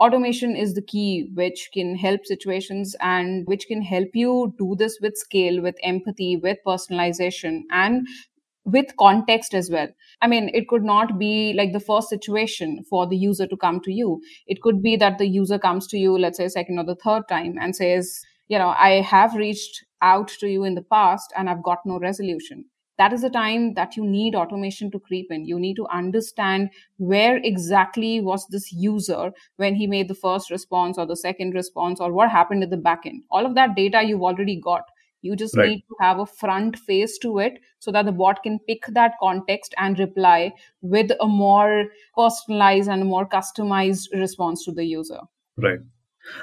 automation 0.00 0.56
is 0.56 0.74
the 0.74 0.82
key 0.82 1.30
which 1.34 1.68
can 1.74 1.96
help 1.96 2.24
situations 2.24 2.96
and 3.00 3.46
which 3.46 3.66
can 3.66 3.82
help 3.82 4.08
you 4.14 4.54
do 4.58 4.74
this 4.78 4.98
with 5.00 5.16
scale 5.16 5.60
with 5.62 5.76
empathy 5.82 6.36
with 6.36 6.58
personalization 6.66 7.60
and 7.70 8.06
with 8.64 8.96
context 8.98 9.54
as 9.54 9.70
well. 9.70 9.88
I 10.22 10.26
mean, 10.26 10.50
it 10.54 10.68
could 10.68 10.84
not 10.84 11.18
be 11.18 11.52
like 11.54 11.72
the 11.72 11.80
first 11.80 12.08
situation 12.08 12.84
for 12.88 13.06
the 13.06 13.16
user 13.16 13.46
to 13.46 13.56
come 13.56 13.80
to 13.80 13.92
you. 13.92 14.22
It 14.46 14.62
could 14.62 14.82
be 14.82 14.96
that 14.96 15.18
the 15.18 15.26
user 15.26 15.58
comes 15.58 15.86
to 15.88 15.98
you, 15.98 16.18
let's 16.18 16.38
say, 16.38 16.48
second 16.48 16.78
or 16.78 16.84
the 16.84 16.94
third 16.96 17.28
time 17.28 17.56
and 17.60 17.76
says, 17.76 18.20
you 18.48 18.58
know, 18.58 18.74
I 18.78 19.00
have 19.02 19.34
reached 19.34 19.84
out 20.02 20.28
to 20.40 20.48
you 20.48 20.64
in 20.64 20.74
the 20.74 20.82
past 20.82 21.32
and 21.36 21.48
I've 21.48 21.62
got 21.62 21.78
no 21.84 21.98
resolution. 21.98 22.66
That 22.96 23.12
is 23.12 23.22
the 23.22 23.30
time 23.30 23.74
that 23.74 23.96
you 23.96 24.06
need 24.06 24.36
automation 24.36 24.90
to 24.92 25.00
creep 25.00 25.26
in. 25.30 25.44
You 25.46 25.58
need 25.58 25.74
to 25.76 25.86
understand 25.88 26.70
where 26.96 27.38
exactly 27.38 28.20
was 28.20 28.46
this 28.46 28.72
user 28.72 29.32
when 29.56 29.74
he 29.74 29.88
made 29.88 30.06
the 30.06 30.14
first 30.14 30.48
response 30.48 30.96
or 30.96 31.04
the 31.04 31.16
second 31.16 31.54
response 31.54 32.00
or 32.00 32.12
what 32.12 32.30
happened 32.30 32.62
at 32.62 32.70
the 32.70 32.76
backend. 32.76 33.22
All 33.32 33.44
of 33.44 33.56
that 33.56 33.74
data 33.74 34.02
you've 34.04 34.22
already 34.22 34.60
got 34.60 34.82
you 35.24 35.34
just 35.34 35.56
right. 35.56 35.68
need 35.70 35.84
to 35.88 35.96
have 36.00 36.18
a 36.18 36.26
front 36.26 36.78
face 36.78 37.16
to 37.18 37.38
it 37.38 37.54
so 37.78 37.90
that 37.90 38.04
the 38.04 38.12
bot 38.12 38.42
can 38.42 38.58
pick 38.68 38.84
that 38.92 39.14
context 39.20 39.74
and 39.78 39.98
reply 39.98 40.52
with 40.82 41.10
a 41.18 41.26
more 41.26 41.86
personalized 42.14 42.90
and 42.90 43.06
more 43.06 43.26
customized 43.26 44.12
response 44.12 44.64
to 44.66 44.72
the 44.72 44.84
user. 44.84 45.20
Right. 45.56 45.78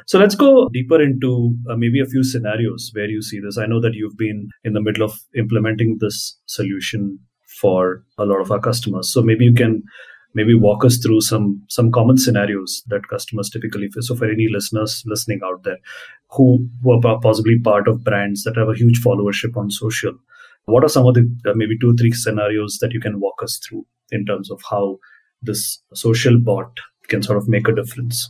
So 0.08 0.18
let's 0.18 0.36
go 0.36 0.68
deeper 0.70 1.02
into 1.02 1.56
uh, 1.70 1.76
maybe 1.76 2.00
a 2.00 2.06
few 2.06 2.24
scenarios 2.24 2.90
where 2.94 3.10
you 3.10 3.22
see 3.22 3.40
this. 3.40 3.58
I 3.58 3.68
know 3.68 3.82
that 3.82 3.94
you've 3.94 4.18
been 4.18 4.50
in 4.64 4.74
the 4.74 4.82
middle 4.82 5.04
of 5.04 5.20
implementing 5.36 5.98
this 6.00 6.40
solution 6.48 7.20
for 7.60 8.04
a 8.18 8.26
lot 8.26 8.42
of 8.42 8.52
our 8.52 8.60
customers. 8.60 9.14
So 9.14 9.22
maybe 9.22 9.46
you 9.46 9.54
can 9.54 9.84
maybe 10.34 10.56
walk 10.56 10.86
us 10.86 10.98
through 10.98 11.22
some 11.22 11.62
some 11.68 11.92
common 11.92 12.18
scenarios 12.18 12.84
that 12.88 13.08
customers 13.08 13.50
typically 13.50 13.90
face. 13.90 14.08
So 14.08 14.16
for 14.16 14.30
any 14.30 14.48
listeners 14.50 15.04
listening 15.06 15.42
out 15.44 15.64
there 15.64 15.78
who, 16.30 16.68
are 16.88 17.20
possibly 17.20 17.60
part 17.60 17.88
of 17.88 18.04
brands 18.04 18.44
that 18.44 18.58
have 18.58 18.70
a 18.70 18.76
huge 18.76 19.02
followership 19.02 19.58
on 19.58 19.70
social, 19.70 20.14
what 20.66 20.84
are 20.84 20.90
some 20.90 21.06
of 21.06 21.16
the 21.16 21.30
uh, 21.46 21.54
maybe 21.56 21.78
two 21.78 21.96
three 21.96 22.12
scenarios 22.12 22.78
that 22.82 22.92
you 22.92 23.00
can 23.00 23.20
walk 23.20 23.44
us 23.44 23.60
through 23.68 23.86
in 24.12 24.26
terms 24.26 24.52
of 24.52 24.62
how 24.70 24.98
this 25.42 25.82
social 25.94 26.40
bot 26.40 26.72
can 27.08 27.22
sort 27.22 27.38
of 27.38 27.48
make 27.48 27.68
a 27.68 27.76
difference? 27.76 28.30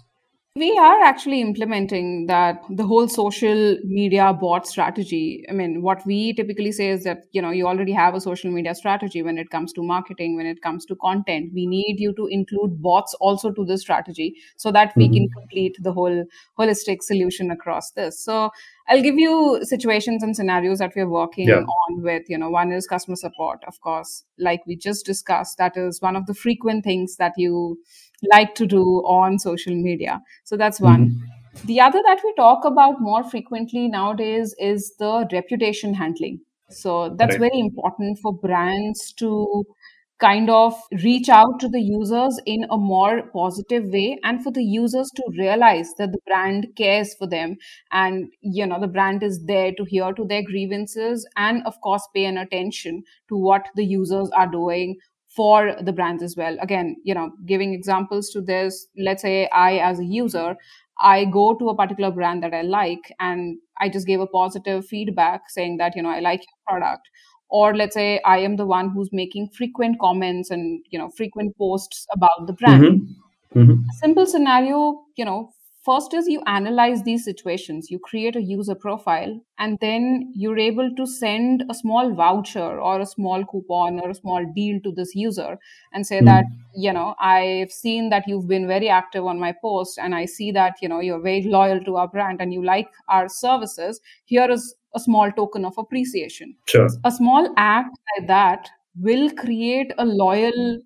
We 0.57 0.77
are 0.77 1.01
actually 1.01 1.39
implementing 1.39 2.25
that 2.27 2.61
the 2.69 2.83
whole 2.83 3.07
social 3.07 3.77
media 3.85 4.33
bot 4.33 4.67
strategy. 4.67 5.45
I 5.49 5.53
mean, 5.53 5.81
what 5.81 6.05
we 6.05 6.33
typically 6.33 6.73
say 6.73 6.89
is 6.89 7.05
that, 7.05 7.23
you 7.31 7.41
know, 7.41 7.51
you 7.51 7.65
already 7.65 7.93
have 7.93 8.15
a 8.15 8.19
social 8.19 8.51
media 8.51 8.75
strategy 8.75 9.23
when 9.23 9.37
it 9.37 9.49
comes 9.49 9.71
to 9.73 9.81
marketing, 9.81 10.35
when 10.35 10.45
it 10.45 10.61
comes 10.61 10.85
to 10.87 10.95
content. 10.97 11.53
We 11.53 11.67
need 11.67 12.01
you 12.01 12.13
to 12.15 12.27
include 12.27 12.81
bots 12.81 13.13
also 13.21 13.51
to 13.51 13.63
the 13.63 13.77
strategy 13.77 14.35
so 14.57 14.73
that 14.73 14.91
we 14.97 15.05
mm-hmm. 15.05 15.13
can 15.13 15.29
complete 15.29 15.77
the 15.79 15.93
whole 15.93 16.25
holistic 16.59 17.01
solution 17.01 17.49
across 17.49 17.91
this. 17.91 18.21
So 18.21 18.51
I'll 18.89 19.01
give 19.01 19.15
you 19.15 19.61
situations 19.63 20.21
and 20.21 20.35
scenarios 20.35 20.79
that 20.79 20.91
we're 20.97 21.07
working 21.07 21.47
yeah. 21.47 21.61
on 21.61 22.03
with, 22.03 22.23
you 22.27 22.37
know, 22.37 22.49
one 22.49 22.73
is 22.73 22.87
customer 22.87 23.15
support, 23.15 23.63
of 23.67 23.79
course, 23.79 24.25
like 24.37 24.67
we 24.67 24.75
just 24.75 25.05
discussed. 25.05 25.57
That 25.59 25.77
is 25.77 26.01
one 26.01 26.17
of 26.17 26.25
the 26.25 26.33
frequent 26.33 26.83
things 26.83 27.15
that 27.15 27.31
you 27.37 27.77
like 28.31 28.55
to 28.55 28.67
do 28.67 28.83
on 29.05 29.39
social 29.39 29.75
media. 29.75 30.21
So 30.43 30.57
that's 30.57 30.79
one. 30.79 31.09
Mm-hmm. 31.09 31.67
The 31.67 31.81
other 31.81 32.01
that 32.07 32.21
we 32.23 32.33
talk 32.35 32.63
about 32.65 33.01
more 33.01 33.23
frequently 33.23 33.87
nowadays 33.87 34.55
is 34.57 34.93
the 34.99 35.27
reputation 35.31 35.93
handling. 35.93 36.39
So 36.69 37.15
that's 37.17 37.33
right. 37.33 37.51
very 37.51 37.59
important 37.59 38.19
for 38.19 38.33
brands 38.33 39.11
to 39.13 39.65
kind 40.21 40.51
of 40.51 40.75
reach 41.03 41.29
out 41.29 41.59
to 41.59 41.67
the 41.67 41.81
users 41.81 42.39
in 42.45 42.65
a 42.69 42.77
more 42.77 43.23
positive 43.33 43.85
way 43.85 44.19
and 44.23 44.43
for 44.43 44.51
the 44.51 44.63
users 44.63 45.09
to 45.15 45.23
realize 45.37 45.93
that 45.97 46.11
the 46.11 46.19
brand 46.27 46.67
cares 46.77 47.15
for 47.15 47.27
them 47.27 47.57
and 47.91 48.31
you 48.41 48.65
know 48.65 48.79
the 48.79 48.87
brand 48.87 49.23
is 49.23 49.43
there 49.45 49.71
to 49.73 49.83
hear 49.83 50.13
to 50.13 50.23
their 50.25 50.43
grievances 50.43 51.27
and 51.37 51.63
of 51.65 51.73
course 51.81 52.07
pay 52.13 52.25
an 52.25 52.37
attention 52.37 53.01
to 53.29 53.35
what 53.35 53.67
the 53.75 53.83
users 53.83 54.29
are 54.37 54.47
doing 54.47 54.95
for 55.35 55.75
the 55.81 55.93
brands 55.93 56.21
as 56.21 56.35
well 56.35 56.57
again 56.61 56.95
you 57.03 57.13
know 57.13 57.31
giving 57.45 57.73
examples 57.73 58.29
to 58.29 58.41
this 58.41 58.87
let's 58.97 59.21
say 59.21 59.47
i 59.49 59.77
as 59.77 59.99
a 59.99 60.05
user 60.05 60.55
I 61.03 61.25
go 61.25 61.55
to 61.55 61.69
a 61.69 61.75
particular 61.75 62.11
brand 62.11 62.43
that 62.43 62.53
I 62.53 62.61
like 62.61 63.11
and 63.19 63.57
I 63.79 63.89
just 63.89 64.05
gave 64.05 64.19
a 64.19 64.27
positive 64.27 64.85
feedback 64.85 65.49
saying 65.49 65.77
that, 65.77 65.95
you 65.95 66.03
know, 66.03 66.09
I 66.09 66.19
like 66.19 66.41
your 66.41 66.59
product 66.67 67.09
or 67.51 67.75
let's 67.75 67.93
say 67.93 68.19
i 68.25 68.37
am 68.37 68.55
the 68.55 68.65
one 68.65 68.89
who's 68.89 69.09
making 69.11 69.47
frequent 69.49 69.99
comments 69.99 70.49
and 70.49 70.83
you 70.89 70.97
know 70.97 71.09
frequent 71.09 71.55
posts 71.57 72.07
about 72.13 72.47
the 72.47 72.53
brand 72.53 72.83
mm-hmm. 72.83 73.59
Mm-hmm. 73.59 73.81
simple 73.99 74.25
scenario 74.25 75.03
you 75.17 75.25
know 75.25 75.53
first 75.83 76.13
is 76.13 76.27
you 76.27 76.41
analyze 76.45 77.03
these 77.03 77.23
situations 77.23 77.89
you 77.89 77.99
create 77.99 78.35
a 78.35 78.41
user 78.41 78.75
profile 78.75 79.39
and 79.57 79.77
then 79.81 80.31
you're 80.35 80.59
able 80.59 80.89
to 80.95 81.05
send 81.05 81.63
a 81.69 81.73
small 81.73 82.13
voucher 82.13 82.79
or 82.79 82.99
a 82.99 83.05
small 83.05 83.43
coupon 83.45 83.99
or 83.99 84.09
a 84.09 84.15
small 84.15 84.45
deal 84.55 84.79
to 84.81 84.91
this 84.91 85.15
user 85.15 85.57
and 85.93 86.05
say 86.05 86.19
mm. 86.19 86.25
that 86.25 86.45
you 86.75 86.93
know 86.93 87.15
i've 87.19 87.71
seen 87.71 88.09
that 88.09 88.23
you've 88.27 88.47
been 88.47 88.67
very 88.67 88.89
active 88.89 89.25
on 89.25 89.39
my 89.39 89.53
post 89.61 89.97
and 89.97 90.13
i 90.13 90.25
see 90.25 90.51
that 90.51 90.73
you 90.81 90.87
know 90.87 90.99
you're 90.99 91.21
very 91.21 91.43
loyal 91.43 91.83
to 91.83 91.95
our 91.95 92.07
brand 92.07 92.41
and 92.41 92.53
you 92.53 92.63
like 92.63 92.87
our 93.09 93.29
services. 93.29 93.99
Here 94.25 94.49
is 94.49 94.75
a 94.95 94.99
small 94.99 95.31
token 95.31 95.65
of 95.65 95.77
appreciation. 95.77 96.55
Sure. 96.67 96.89
A 97.03 97.11
small 97.11 97.53
act 97.57 97.97
like 98.17 98.27
that 98.27 98.69
will 98.99 99.29
create 99.31 99.93
a 99.97 100.05
loyal 100.05 100.79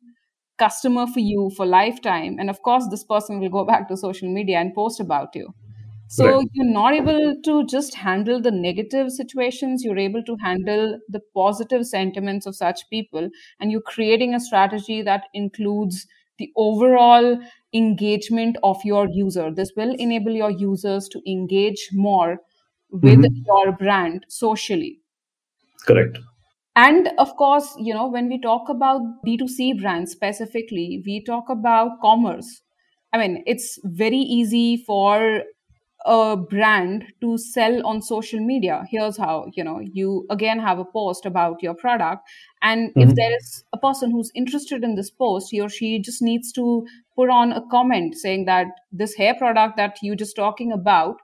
customer 0.58 1.06
for 1.08 1.20
you 1.20 1.52
for 1.56 1.66
lifetime 1.66 2.38
and 2.40 2.50
of 2.50 2.62
course 2.62 2.88
this 2.90 3.04
person 3.04 3.40
will 3.40 3.50
go 3.50 3.66
back 3.66 3.88
to 3.88 3.98
social 3.98 4.32
media 4.32 4.58
and 4.58 4.74
post 4.74 5.00
about 5.00 5.36
you 5.36 5.54
so 6.08 6.26
right. 6.26 6.50
you're 6.54 6.72
not 6.72 6.94
able 6.94 7.36
to 7.44 7.66
just 7.66 7.96
handle 7.96 8.42
the 8.42 8.52
negative 8.52 9.12
situations 9.12 9.84
you're 9.84 9.98
able 9.98 10.24
to 10.24 10.36
handle 10.42 11.00
the 11.10 11.22
positive 11.34 11.86
sentiments 11.86 12.46
of 12.46 12.56
such 12.56 12.90
people 12.90 13.30
and 13.60 13.72
you're 13.72 13.82
creating 13.82 14.34
a 14.34 14.40
strategy 14.40 15.02
that 15.02 15.24
includes 15.34 16.06
the 16.38 16.52
overall 16.56 17.38
engagement 17.74 18.58
of 18.64 18.78
your 18.86 19.08
user 19.10 19.52
this 19.52 19.72
will 19.76 19.96
enable 19.96 20.32
your 20.32 20.52
users 20.52 21.10
to 21.10 21.22
engage 21.30 21.90
more 21.92 22.38
with 22.92 23.20
mm-hmm. 23.20 23.44
your 23.46 23.72
brand 23.74 24.26
socially 24.30 25.00
correct 25.86 26.20
and 26.76 27.10
of 27.18 27.36
course 27.38 27.74
you 27.80 27.94
know 27.94 28.08
when 28.08 28.28
we 28.28 28.40
talk 28.40 28.70
about 28.70 29.02
b2c 29.26 29.80
brands 29.82 30.12
specifically 30.12 31.02
we 31.06 31.24
talk 31.24 31.50
about 31.50 32.00
commerce 32.02 32.62
i 33.14 33.18
mean 33.18 33.44
it's 33.46 33.80
very 33.84 34.18
easy 34.18 34.84
for 34.86 35.44
a 36.06 36.38
brand 36.38 37.06
to 37.20 37.38
sell 37.38 37.86
on 37.86 38.02
social 38.02 38.40
media 38.40 38.84
here's 38.92 39.18
how 39.18 39.46
you 39.56 39.64
know 39.64 39.80
you 39.94 40.26
again 40.30 40.60
have 40.60 40.78
a 40.78 40.86
post 40.86 41.26
about 41.26 41.64
your 41.64 41.74
product 41.74 42.22
and 42.62 42.90
mm-hmm. 42.90 43.10
if 43.10 43.16
there 43.16 43.36
is 43.36 43.64
a 43.74 43.78
person 43.78 44.12
who's 44.12 44.32
interested 44.36 44.84
in 44.84 44.96
this 44.96 45.10
post 45.10 45.48
he 45.50 45.60
or 45.60 45.70
she 45.70 46.00
just 46.00 46.22
needs 46.22 46.52
to 46.52 46.86
put 47.16 47.30
on 47.30 47.52
a 47.52 47.62
comment 47.72 48.16
saying 48.16 48.46
that 48.46 48.68
this 48.92 49.16
hair 49.16 49.34
product 49.34 49.78
that 49.78 49.98
you 50.04 50.16
just 50.16 50.36
talking 50.36 50.72
about 50.72 51.16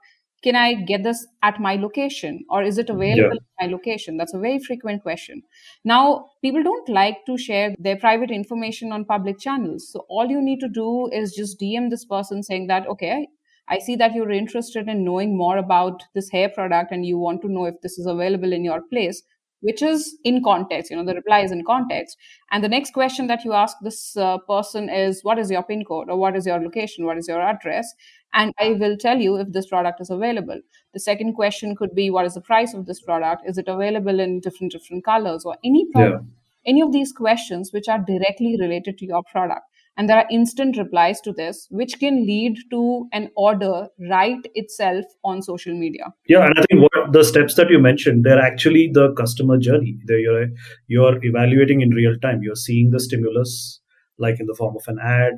can 0.42 0.56
I 0.56 0.74
get 0.74 1.02
this 1.04 1.26
at 1.42 1.60
my 1.60 1.76
location 1.76 2.44
or 2.50 2.62
is 2.62 2.78
it 2.78 2.90
available 2.90 3.36
yeah. 3.36 3.46
at 3.60 3.66
my 3.66 3.72
location? 3.72 4.16
That's 4.16 4.34
a 4.34 4.38
very 4.38 4.58
frequent 4.58 5.02
question. 5.02 5.42
Now, 5.84 6.30
people 6.42 6.62
don't 6.62 6.88
like 6.88 7.18
to 7.26 7.38
share 7.38 7.74
their 7.78 7.96
private 7.96 8.30
information 8.30 8.92
on 8.92 9.04
public 9.04 9.38
channels. 9.38 9.88
So 9.92 10.04
all 10.08 10.26
you 10.26 10.42
need 10.42 10.60
to 10.60 10.68
do 10.68 11.08
is 11.12 11.34
just 11.34 11.60
DM 11.60 11.90
this 11.90 12.04
person 12.04 12.42
saying 12.42 12.66
that, 12.66 12.86
okay, 12.88 13.28
I 13.68 13.78
see 13.78 13.94
that 13.96 14.14
you're 14.14 14.30
interested 14.30 14.88
in 14.88 15.04
knowing 15.04 15.36
more 15.36 15.56
about 15.56 16.02
this 16.14 16.30
hair 16.30 16.48
product 16.48 16.90
and 16.90 17.06
you 17.06 17.18
want 17.18 17.42
to 17.42 17.48
know 17.48 17.66
if 17.66 17.80
this 17.80 17.98
is 17.98 18.06
available 18.06 18.52
in 18.52 18.64
your 18.64 18.82
place 18.82 19.22
which 19.62 19.82
is 19.82 20.16
in 20.24 20.42
context 20.44 20.90
you 20.90 20.96
know 20.96 21.04
the 21.04 21.14
reply 21.14 21.40
is 21.40 21.52
in 21.52 21.64
context 21.64 22.16
and 22.50 22.62
the 22.62 22.68
next 22.68 22.92
question 22.92 23.26
that 23.26 23.44
you 23.44 23.52
ask 23.52 23.76
this 23.82 24.16
uh, 24.16 24.38
person 24.46 24.88
is 24.88 25.22
what 25.22 25.38
is 25.38 25.50
your 25.50 25.62
pin 25.62 25.84
code 25.84 26.10
or 26.10 26.18
what 26.18 26.36
is 26.36 26.46
your 26.46 26.60
location 26.60 27.06
what 27.06 27.16
is 27.16 27.28
your 27.28 27.40
address 27.40 27.94
and 28.34 28.52
I 28.58 28.70
will 28.72 28.96
tell 28.96 29.18
you 29.18 29.36
if 29.36 29.52
this 29.52 29.66
product 29.66 30.00
is 30.00 30.10
available. 30.10 30.60
The 30.94 31.00
second 31.00 31.34
question 31.34 31.76
could 31.76 31.94
be 31.94 32.10
what 32.10 32.26
is 32.26 32.34
the 32.34 32.40
price 32.40 32.74
of 32.74 32.86
this 32.86 33.00
product? 33.00 33.42
Is 33.46 33.58
it 33.58 33.68
available 33.68 34.20
in 34.20 34.40
different 34.40 34.72
different 34.72 35.04
colors 35.04 35.44
or 35.44 35.56
any 35.64 35.86
product? 35.92 36.24
Yeah. 36.24 36.70
Any 36.70 36.80
of 36.80 36.92
these 36.92 37.12
questions 37.12 37.72
which 37.72 37.88
are 37.88 37.98
directly 37.98 38.56
related 38.58 38.96
to 38.98 39.06
your 39.06 39.22
product. 39.24 39.66
And 39.98 40.08
there 40.08 40.16
are 40.16 40.26
instant 40.30 40.78
replies 40.78 41.20
to 41.20 41.32
this, 41.32 41.66
which 41.70 41.98
can 42.00 42.24
lead 42.24 42.56
to 42.70 43.06
an 43.12 43.30
order 43.36 43.88
right 44.10 44.40
itself 44.54 45.04
on 45.22 45.42
social 45.42 45.78
media. 45.78 46.06
Yeah, 46.26 46.46
and 46.46 46.58
I 46.58 46.64
think 46.70 46.82
what 46.82 47.12
the 47.12 47.22
steps 47.22 47.56
that 47.56 47.68
you 47.68 47.78
mentioned, 47.78 48.24
they're 48.24 48.40
actually 48.40 48.90
the 48.92 49.12
customer 49.12 49.58
journey. 49.58 49.98
They're, 50.06 50.18
you're 50.18 50.46
you're 50.86 51.18
evaluating 51.22 51.82
in 51.82 51.90
real 51.90 52.18
time. 52.20 52.40
You're 52.42 52.56
seeing 52.56 52.90
the 52.90 53.00
stimulus, 53.00 53.80
like 54.18 54.40
in 54.40 54.46
the 54.46 54.54
form 54.54 54.76
of 54.76 54.84
an 54.88 54.98
ad, 54.98 55.34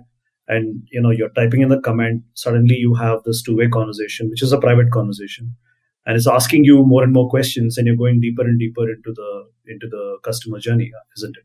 and 0.48 0.82
you 0.90 1.00
know 1.00 1.10
you're 1.10 1.30
typing 1.30 1.62
in 1.62 1.68
the 1.68 1.80
comment 1.80 2.22
suddenly 2.34 2.74
you 2.74 2.94
have 2.94 3.22
this 3.24 3.42
two-way 3.42 3.68
conversation 3.68 4.28
which 4.28 4.42
is 4.42 4.52
a 4.52 4.60
private 4.60 4.90
conversation 4.90 5.54
and 6.06 6.16
it's 6.16 6.26
asking 6.26 6.64
you 6.64 6.84
more 6.84 7.02
and 7.02 7.12
more 7.12 7.28
questions 7.28 7.78
and 7.78 7.86
you're 7.86 7.96
going 7.96 8.20
deeper 8.20 8.42
and 8.42 8.58
deeper 8.58 8.88
into 8.90 9.12
the 9.14 9.44
into 9.66 9.86
the 9.90 10.18
customer 10.22 10.58
journey 10.58 10.90
isn't 11.16 11.36
it 11.36 11.44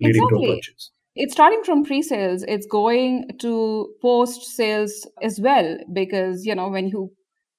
leading 0.00 0.22
exactly. 0.22 0.46
to 0.46 0.52
a 0.52 0.56
purchase 0.56 0.90
it's 1.14 1.32
starting 1.32 1.62
from 1.64 1.84
pre-sales. 1.84 2.44
It's 2.48 2.66
going 2.66 3.28
to 3.40 3.94
post 4.02 4.56
sales 4.56 5.06
as 5.22 5.40
well 5.40 5.78
because 5.92 6.44
you 6.44 6.54
know 6.54 6.68
when 6.68 6.88
you 6.88 7.12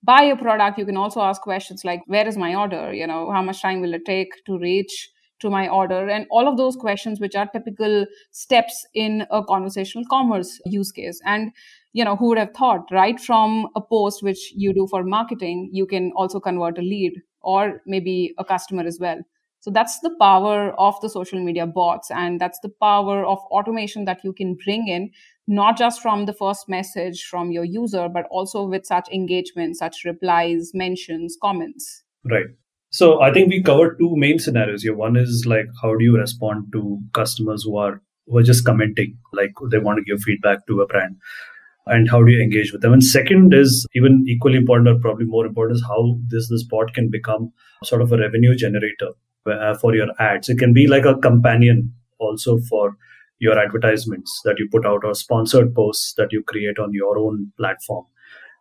buy 0.04 0.24
a 0.24 0.36
product 0.36 0.78
you 0.78 0.86
can 0.86 0.98
also 0.98 1.22
ask 1.22 1.42
questions 1.42 1.84
like 1.84 2.02
where 2.08 2.28
is 2.28 2.38
my 2.38 2.54
order? 2.56 2.94
You 2.94 3.08
know 3.08 3.32
how 3.32 3.42
much 3.42 3.62
time 3.62 3.82
will 3.82 3.94
it 3.94 4.06
take 4.06 4.30
to 4.46 4.58
reach 4.58 5.10
to 5.42 5.50
my 5.50 5.68
order? 5.68 6.08
And 6.10 6.26
all 6.30 6.48
of 6.48 6.58
those 6.58 6.76
questions 6.76 7.20
which 7.20 7.36
are 7.36 7.48
typical 7.48 8.06
steps 8.32 8.86
in 8.94 9.26
a 9.32 9.44
conversational 9.44 10.06
commerce 10.10 10.60
use 10.66 10.92
case. 10.92 11.20
And 11.26 11.52
you 11.94 12.04
know 12.04 12.18
who 12.18 12.28
would 12.28 12.38
have 12.38 12.54
thought 12.54 12.92
right 12.92 13.20
from 13.20 13.68
a 13.76 13.82
post 13.82 14.22
which 14.22 14.52
you 14.54 14.74
do 14.74 14.86
for 14.92 15.04
marketing 15.04 15.70
you 15.72 15.86
can 15.86 16.12
also 16.16 16.42
convert 16.42 16.78
a 16.78 16.82
lead 16.82 17.14
or 17.42 17.82
maybe 17.86 18.34
a 18.38 18.44
customer 18.44 18.84
as 18.84 18.98
well 19.00 19.22
so 19.60 19.72
that's 19.72 20.00
the 20.00 20.16
power 20.20 20.74
of 20.80 21.00
the 21.02 21.10
social 21.10 21.44
media 21.44 21.66
bots 21.66 22.12
and 22.12 22.40
that's 22.40 22.60
the 22.62 22.74
power 22.82 23.26
of 23.26 23.40
automation 23.52 24.06
that 24.06 24.24
you 24.24 24.34
can 24.34 24.56
bring 24.64 24.88
in 24.88 25.10
not 25.48 25.78
just 25.78 26.02
from 26.02 26.26
the 26.26 26.34
first 26.34 26.68
message 26.68 27.24
from 27.24 27.52
your 27.52 27.64
user 27.64 28.08
but 28.10 28.26
also 28.32 28.66
with 28.66 28.86
such 28.86 29.10
engagement 29.10 29.76
such 29.76 30.04
replies 30.06 30.72
mentions 30.74 31.38
comments 31.42 32.04
right 32.24 32.48
so 32.96 33.22
I 33.22 33.34
think 33.34 33.50
we 33.50 33.62
covered 33.62 33.98
two 34.00 34.16
main 34.16 34.40
scenarios 34.40 34.84
here. 34.84 34.96
One 34.96 35.18
is 35.18 35.44
like 35.46 35.66
how 35.82 35.96
do 35.98 36.04
you 36.06 36.16
respond 36.18 36.72
to 36.72 36.98
customers 37.12 37.64
who 37.66 37.76
are 37.78 38.02
who 38.26 38.38
are 38.38 38.44
just 38.44 38.64
commenting, 38.64 39.18
like 39.34 39.52
they 39.70 39.80
want 39.80 39.98
to 39.98 40.10
give 40.10 40.22
feedback 40.24 40.66
to 40.68 40.80
a 40.80 40.88
brand, 40.88 41.18
and 41.88 42.10
how 42.10 42.24
do 42.24 42.32
you 42.32 42.42
engage 42.42 42.72
with 42.72 42.82
them? 42.82 42.94
And 42.94 43.04
second 43.04 43.54
is 43.54 43.86
even 43.96 44.24
equally 44.30 44.56
important, 44.56 44.88
or 44.88 44.98
probably 45.02 45.26
more 45.26 45.46
important, 45.46 45.76
is 45.76 45.84
how 45.86 46.18
this 46.30 46.48
this 46.50 46.64
bot 46.64 46.94
can 46.94 47.10
become 47.10 47.52
sort 47.84 48.02
of 48.02 48.14
a 48.14 48.18
revenue 48.18 48.56
generator 48.56 49.12
uh, 49.48 49.76
for 49.76 49.96
your 49.96 50.08
ads. 50.20 50.50
It 50.50 50.60
can 50.60 50.74
be 50.74 50.88
like 50.88 51.06
a 51.06 51.16
companion 51.16 51.94
also 52.20 52.58
for 52.70 52.98
your 53.40 53.60
advertisements 53.60 54.42
that 54.46 54.56
you 54.58 54.68
put 54.72 54.86
out 54.86 55.04
or 55.04 55.14
sponsored 55.14 55.76
posts 55.76 56.14
that 56.18 56.32
you 56.32 56.42
create 56.44 56.80
on 56.80 56.94
your 56.94 57.18
own 57.18 57.52
platform 57.58 58.06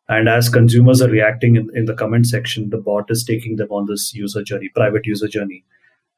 and 0.08 0.28
as 0.28 0.48
consumers 0.48 1.00
are 1.00 1.08
reacting 1.08 1.56
in, 1.56 1.70
in 1.74 1.86
the 1.86 1.94
comment 1.94 2.26
section, 2.26 2.70
the 2.70 2.76
bot 2.76 3.10
is 3.10 3.24
taking 3.24 3.56
them 3.56 3.68
on 3.70 3.86
this 3.86 4.12
user 4.14 4.42
journey, 4.42 4.68
private 4.74 5.06
user 5.06 5.28
journey 5.28 5.64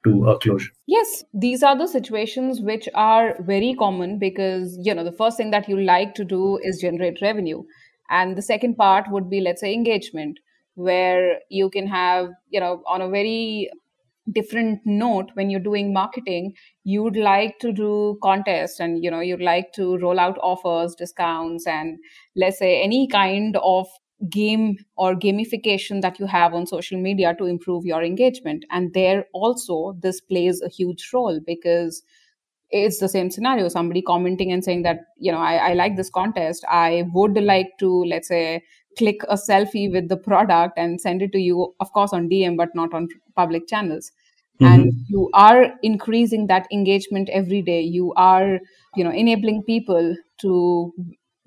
to 0.05 0.29
a 0.29 0.39
closure. 0.39 0.71
Yes, 0.87 1.25
these 1.33 1.63
are 1.63 1.79
the 1.79 1.87
situations 1.87 2.61
which 2.61 2.89
are 2.95 3.37
very 3.41 3.75
common 3.79 4.19
because, 4.19 4.77
you 4.83 4.93
know, 4.93 5.05
the 5.05 5.13
first 5.13 5.37
thing 5.37 5.53
that 5.53 5.69
you 5.69 5.81
like 5.81 6.15
to 6.15 6.25
do 6.25 6.59
is 6.63 6.81
generate 6.81 7.23
revenue. 7.23 7.63
And 8.11 8.37
the 8.37 8.43
second 8.43 8.77
part 8.77 9.07
would 9.11 9.31
be, 9.31 9.41
let's 9.41 9.61
say, 9.61 9.73
engagement, 9.73 10.39
where 10.75 11.39
you 11.49 11.71
can 11.71 11.87
have, 11.87 12.31
you 12.51 12.61
know, 12.61 12.83
on 12.89 13.01
a 13.01 13.09
very 13.09 13.71
different 14.33 14.81
note 14.85 15.31
when 15.35 15.51
you're 15.51 15.61
doing 15.61 15.93
marketing 15.93 16.53
you'd 16.85 17.17
like 17.17 17.59
to 17.61 17.73
do 17.73 18.19
contests 18.23 18.81
and 18.81 19.03
you 19.05 19.11
know 19.11 19.21
you'd 19.21 19.41
like 19.41 19.73
to 19.73 19.97
roll 19.99 20.19
out 20.19 20.37
offers 20.43 20.95
discounts 20.97 21.67
and 21.67 21.97
let's 22.35 22.59
say 22.59 22.83
any 22.83 23.07
kind 23.07 23.57
of 23.63 23.87
game 24.31 24.77
or 24.97 25.15
gamification 25.15 26.01
that 26.03 26.19
you 26.19 26.27
have 26.27 26.55
on 26.55 26.67
social 26.67 26.99
media 27.01 27.35
to 27.37 27.45
improve 27.45 27.85
your 27.85 28.03
engagement. 28.03 28.65
And 28.71 28.95
there 28.95 29.27
also 29.35 29.95
this 30.01 30.21
plays 30.23 30.63
a 30.63 30.69
huge 30.71 31.11
role 31.13 31.39
because 31.47 32.03
it's 32.71 32.99
the 32.99 33.09
same 33.09 33.31
scenario. 33.31 33.69
Somebody 33.69 34.03
commenting 34.03 34.51
and 34.53 34.65
saying 34.65 34.83
that 34.83 35.01
you 35.19 35.31
know 35.31 35.39
I, 35.39 35.71
I 35.71 35.75
like 35.75 35.97
this 35.97 36.11
contest. 36.11 36.65
I 36.69 37.05
would 37.13 37.37
like 37.41 37.69
to 37.79 38.05
let's 38.05 38.29
say 38.29 38.63
click 38.97 39.21
a 39.29 39.35
selfie 39.35 39.91
with 39.93 40.09
the 40.09 40.17
product 40.17 40.79
and 40.79 41.01
send 41.01 41.23
it 41.23 41.33
to 41.33 41.39
you 41.39 41.75
of 41.81 41.93
course 41.93 42.13
on 42.13 42.29
dm 42.29 42.57
but 42.57 42.75
not 42.75 42.95
on 42.95 43.09
public 43.35 43.67
channels 43.69 44.11
mm-hmm. 44.61 44.73
and 44.73 44.93
you 45.09 45.29
are 45.35 45.75
increasing 45.83 46.47
that 46.47 46.67
engagement 46.73 47.29
every 47.31 47.63
day 47.63 47.81
you 47.81 48.13
are 48.17 48.59
you 48.95 49.05
know 49.05 49.11
enabling 49.11 49.63
people 49.63 50.17
to 50.39 50.93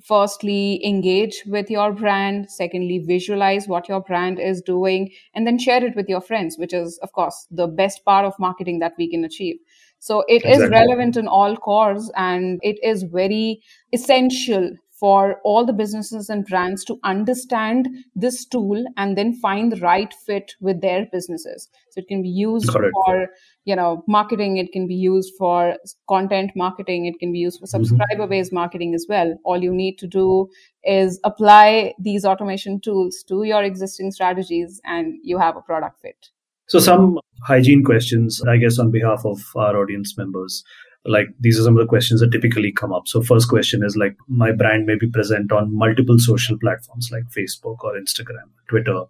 firstly 0.03 0.83
engage 0.85 1.43
with 1.45 1.69
your 1.69 1.91
brand 1.91 2.49
secondly 2.49 2.99
visualize 2.99 3.67
what 3.67 3.89
your 3.89 3.99
brand 4.01 4.39
is 4.39 4.61
doing 4.61 5.11
and 5.33 5.45
then 5.45 5.59
share 5.59 5.83
it 5.83 5.95
with 5.95 6.07
your 6.07 6.21
friends 6.21 6.57
which 6.57 6.73
is 6.73 6.97
of 6.99 7.11
course 7.11 7.47
the 7.51 7.67
best 7.67 8.03
part 8.05 8.25
of 8.25 8.33
marketing 8.39 8.79
that 8.79 8.93
we 8.97 9.09
can 9.09 9.25
achieve 9.25 9.57
so 9.99 10.21
it 10.29 10.37
exactly. 10.45 10.63
is 10.63 10.69
relevant 10.69 11.17
in 11.17 11.27
all 11.27 11.57
cores 11.57 12.09
and 12.15 12.59
it 12.63 12.77
is 12.81 13.03
very 13.03 13.61
essential 13.91 14.71
for 14.99 15.39
all 15.43 15.65
the 15.65 15.73
businesses 15.73 16.29
and 16.29 16.45
brands 16.45 16.83
to 16.83 16.99
understand 17.03 17.87
this 18.15 18.45
tool 18.45 18.83
and 18.97 19.17
then 19.17 19.33
find 19.33 19.71
the 19.71 19.79
right 19.79 20.13
fit 20.25 20.53
with 20.59 20.81
their 20.81 21.07
businesses 21.11 21.69
so 21.89 21.99
it 21.99 22.07
can 22.07 22.21
be 22.21 22.29
used 22.29 22.69
Correct. 22.69 22.93
for 23.05 23.27
you 23.65 23.75
know 23.75 24.03
marketing 24.07 24.57
it 24.57 24.71
can 24.71 24.87
be 24.87 24.95
used 24.95 25.33
for 25.37 25.77
content 26.07 26.51
marketing 26.55 27.05
it 27.05 27.19
can 27.19 27.31
be 27.31 27.39
used 27.39 27.59
for 27.59 27.65
mm-hmm. 27.65 27.83
subscriber 27.83 28.27
based 28.27 28.51
marketing 28.51 28.93
as 28.93 29.05
well 29.07 29.37
all 29.45 29.63
you 29.63 29.73
need 29.73 29.97
to 29.97 30.07
do 30.07 30.49
is 30.83 31.19
apply 31.23 31.93
these 31.99 32.25
automation 32.25 32.79
tools 32.81 33.23
to 33.27 33.43
your 33.43 33.63
existing 33.63 34.11
strategies 34.11 34.81
and 34.85 35.15
you 35.23 35.37
have 35.37 35.55
a 35.55 35.61
product 35.61 36.01
fit 36.01 36.29
so 36.67 36.79
some 36.79 37.17
hygiene 37.47 37.83
questions 37.83 38.41
i 38.49 38.57
guess 38.57 38.79
on 38.79 38.91
behalf 38.91 39.25
of 39.25 39.39
our 39.55 39.77
audience 39.81 40.17
members 40.17 40.63
like 41.05 41.27
these 41.39 41.59
are 41.59 41.63
some 41.63 41.77
of 41.77 41.81
the 41.81 41.89
questions 41.89 42.19
that 42.19 42.31
typically 42.31 42.71
come 42.71 42.91
up. 42.91 43.07
So 43.07 43.21
first 43.21 43.49
question 43.49 43.83
is 43.83 43.95
like 43.95 44.15
my 44.27 44.51
brand 44.51 44.85
may 44.85 44.95
be 44.95 45.09
present 45.09 45.51
on 45.51 45.75
multiple 45.75 46.19
social 46.19 46.57
platforms 46.59 47.09
like 47.11 47.23
facebook 47.35 47.77
or 47.83 47.93
instagram 47.93 48.49
twitter. 48.67 49.03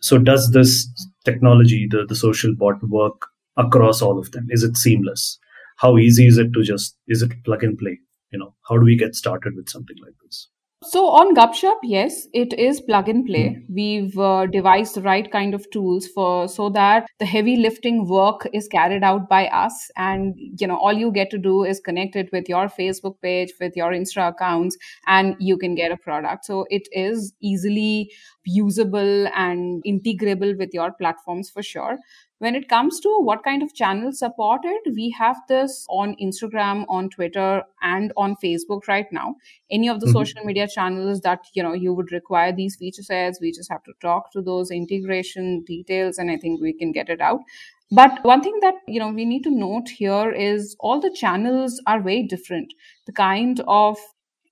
So 0.00 0.18
does 0.18 0.50
this 0.50 0.88
technology 1.24 1.86
the, 1.90 2.04
the 2.04 2.16
social 2.16 2.54
bot 2.54 2.82
work 2.88 3.28
across 3.56 4.02
all 4.02 4.18
of 4.18 4.32
them? 4.32 4.48
Is 4.50 4.62
it 4.62 4.76
seamless? 4.76 5.38
How 5.76 5.96
easy 5.96 6.26
is 6.26 6.38
it 6.38 6.52
to 6.52 6.62
just 6.62 6.96
is 7.08 7.22
it 7.22 7.32
plug 7.44 7.64
and 7.64 7.78
play? 7.78 7.98
You 8.30 8.38
know 8.38 8.54
how 8.68 8.76
do 8.76 8.84
we 8.84 8.96
get 8.96 9.14
started 9.14 9.54
with 9.56 9.68
something 9.68 9.96
like 10.02 10.14
this 10.24 10.48
so 10.82 11.06
on 11.08 11.34
Gupshup, 11.34 11.78
yes, 11.82 12.26
it 12.32 12.52
is 12.54 12.80
plug 12.80 13.08
and 13.08 13.24
play. 13.24 13.48
Mm-hmm. 13.48 13.74
We've 13.74 14.18
uh, 14.18 14.46
devised 14.46 14.94
the 14.96 15.02
right 15.02 15.30
kind 15.30 15.54
of 15.54 15.68
tools 15.70 16.06
for 16.06 16.48
so 16.48 16.68
that 16.70 17.06
the 17.18 17.26
heavy 17.26 17.56
lifting 17.56 18.06
work 18.06 18.48
is 18.52 18.68
carried 18.68 19.02
out 19.02 19.28
by 19.28 19.46
us, 19.48 19.90
and 19.96 20.34
you 20.58 20.66
know 20.66 20.76
all 20.76 20.92
you 20.92 21.10
get 21.12 21.30
to 21.30 21.38
do 21.38 21.64
is 21.64 21.80
connect 21.80 22.16
it 22.16 22.30
with 22.32 22.48
your 22.48 22.68
Facebook 22.68 23.20
page, 23.22 23.52
with 23.60 23.76
your 23.76 23.92
Insta 23.92 24.28
accounts, 24.28 24.76
and 25.06 25.36
you 25.38 25.56
can 25.56 25.74
get 25.74 25.92
a 25.92 25.96
product. 25.96 26.44
So 26.44 26.66
it 26.70 26.88
is 26.92 27.32
easily 27.40 28.10
usable 28.44 29.28
and 29.34 29.82
integrable 29.84 30.58
with 30.58 30.70
your 30.72 30.92
platforms 30.92 31.50
for 31.50 31.62
sure. 31.62 31.98
When 32.42 32.56
it 32.56 32.68
comes 32.68 32.98
to 32.98 33.08
what 33.20 33.44
kind 33.44 33.62
of 33.62 33.72
channels 33.72 34.18
supported, 34.18 34.80
we 34.96 35.10
have 35.16 35.36
this 35.48 35.86
on 35.88 36.16
Instagram, 36.20 36.84
on 36.88 37.08
Twitter, 37.08 37.62
and 37.82 38.12
on 38.16 38.34
Facebook 38.44 38.88
right 38.88 39.06
now. 39.12 39.36
Any 39.70 39.88
of 39.88 40.00
the 40.00 40.06
mm-hmm. 40.06 40.14
social 40.14 40.44
media 40.44 40.66
channels 40.66 41.20
that 41.20 41.38
you 41.54 41.62
know 41.62 41.72
you 41.72 41.94
would 41.94 42.10
require 42.10 42.52
these 42.52 42.74
feature 42.74 43.04
sets, 43.04 43.38
we 43.40 43.52
just 43.52 43.70
have 43.70 43.84
to 43.84 43.92
talk 44.00 44.32
to 44.32 44.42
those 44.42 44.72
integration 44.72 45.62
details, 45.68 46.18
and 46.18 46.32
I 46.32 46.36
think 46.36 46.60
we 46.60 46.72
can 46.72 46.90
get 46.90 47.08
it 47.08 47.20
out. 47.20 47.38
But 47.92 48.24
one 48.24 48.42
thing 48.42 48.58
that 48.62 48.74
you 48.88 48.98
know 48.98 49.10
we 49.10 49.24
need 49.24 49.44
to 49.44 49.56
note 49.60 49.88
here 49.90 50.32
is 50.32 50.74
all 50.80 50.98
the 50.98 51.14
channels 51.14 51.80
are 51.86 52.00
very 52.00 52.24
different. 52.24 52.74
The 53.06 53.12
kind 53.12 53.60
of 53.68 53.98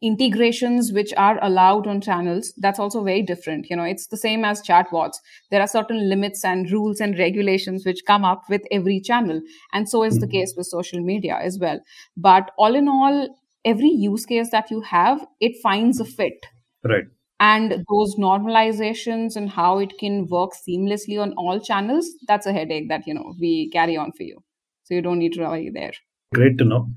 integrations 0.03 0.93
which 0.93 1.13
are 1.17 1.39
allowed 1.43 1.87
on 1.87 2.01
channels 2.01 2.53
that's 2.57 2.79
also 2.79 3.03
very 3.05 3.23
different 3.23 3.69
you 3.69 3.77
know 3.77 3.85
it's 3.85 4.07
the 4.07 4.17
same 4.17 4.45
as 4.45 4.63
chatbots. 4.63 5.17
There 5.51 5.61
are 5.61 5.67
certain 5.67 6.09
limits 6.09 6.45
and 6.45 6.71
rules 6.71 7.01
and 7.01 7.19
regulations 7.19 7.85
which 7.85 8.05
come 8.07 8.25
up 8.25 8.45
with 8.49 8.63
every 8.71 9.01
channel 9.01 9.41
and 9.73 9.89
so 9.89 10.03
is 10.03 10.15
mm-hmm. 10.15 10.21
the 10.21 10.29
case 10.29 10.55
with 10.57 10.67
social 10.67 11.01
media 11.01 11.39
as 11.43 11.59
well. 11.59 11.81
But 12.17 12.51
all 12.57 12.75
in 12.75 12.89
all 12.89 13.29
every 13.65 13.91
use 13.91 14.25
case 14.25 14.51
that 14.51 14.71
you 14.71 14.81
have 14.81 15.27
it 15.41 15.61
finds 15.63 16.01
a 16.01 16.05
fit. 16.05 16.47
Right. 16.83 17.05
And 17.41 17.85
those 17.91 18.17
normalizations 18.17 19.37
and 19.37 19.49
how 19.51 19.79
it 19.79 19.99
can 19.99 20.27
work 20.27 20.51
seamlessly 20.67 21.21
on 21.21 21.33
all 21.35 21.61
channels 21.61 22.07
that's 22.27 22.47
a 22.47 22.53
headache 22.53 22.89
that 22.89 23.07
you 23.07 23.15
know 23.15 23.35
we 23.39 23.71
carry 23.71 23.97
on 23.97 24.13
for 24.13 24.23
you. 24.23 24.43
So 24.85 24.95
you 24.95 25.03
don't 25.03 25.19
need 25.19 25.35
to 25.35 25.43
worry 25.43 25.71
there. 25.71 25.93
Great 26.33 26.59
to 26.59 26.65
know 26.65 26.89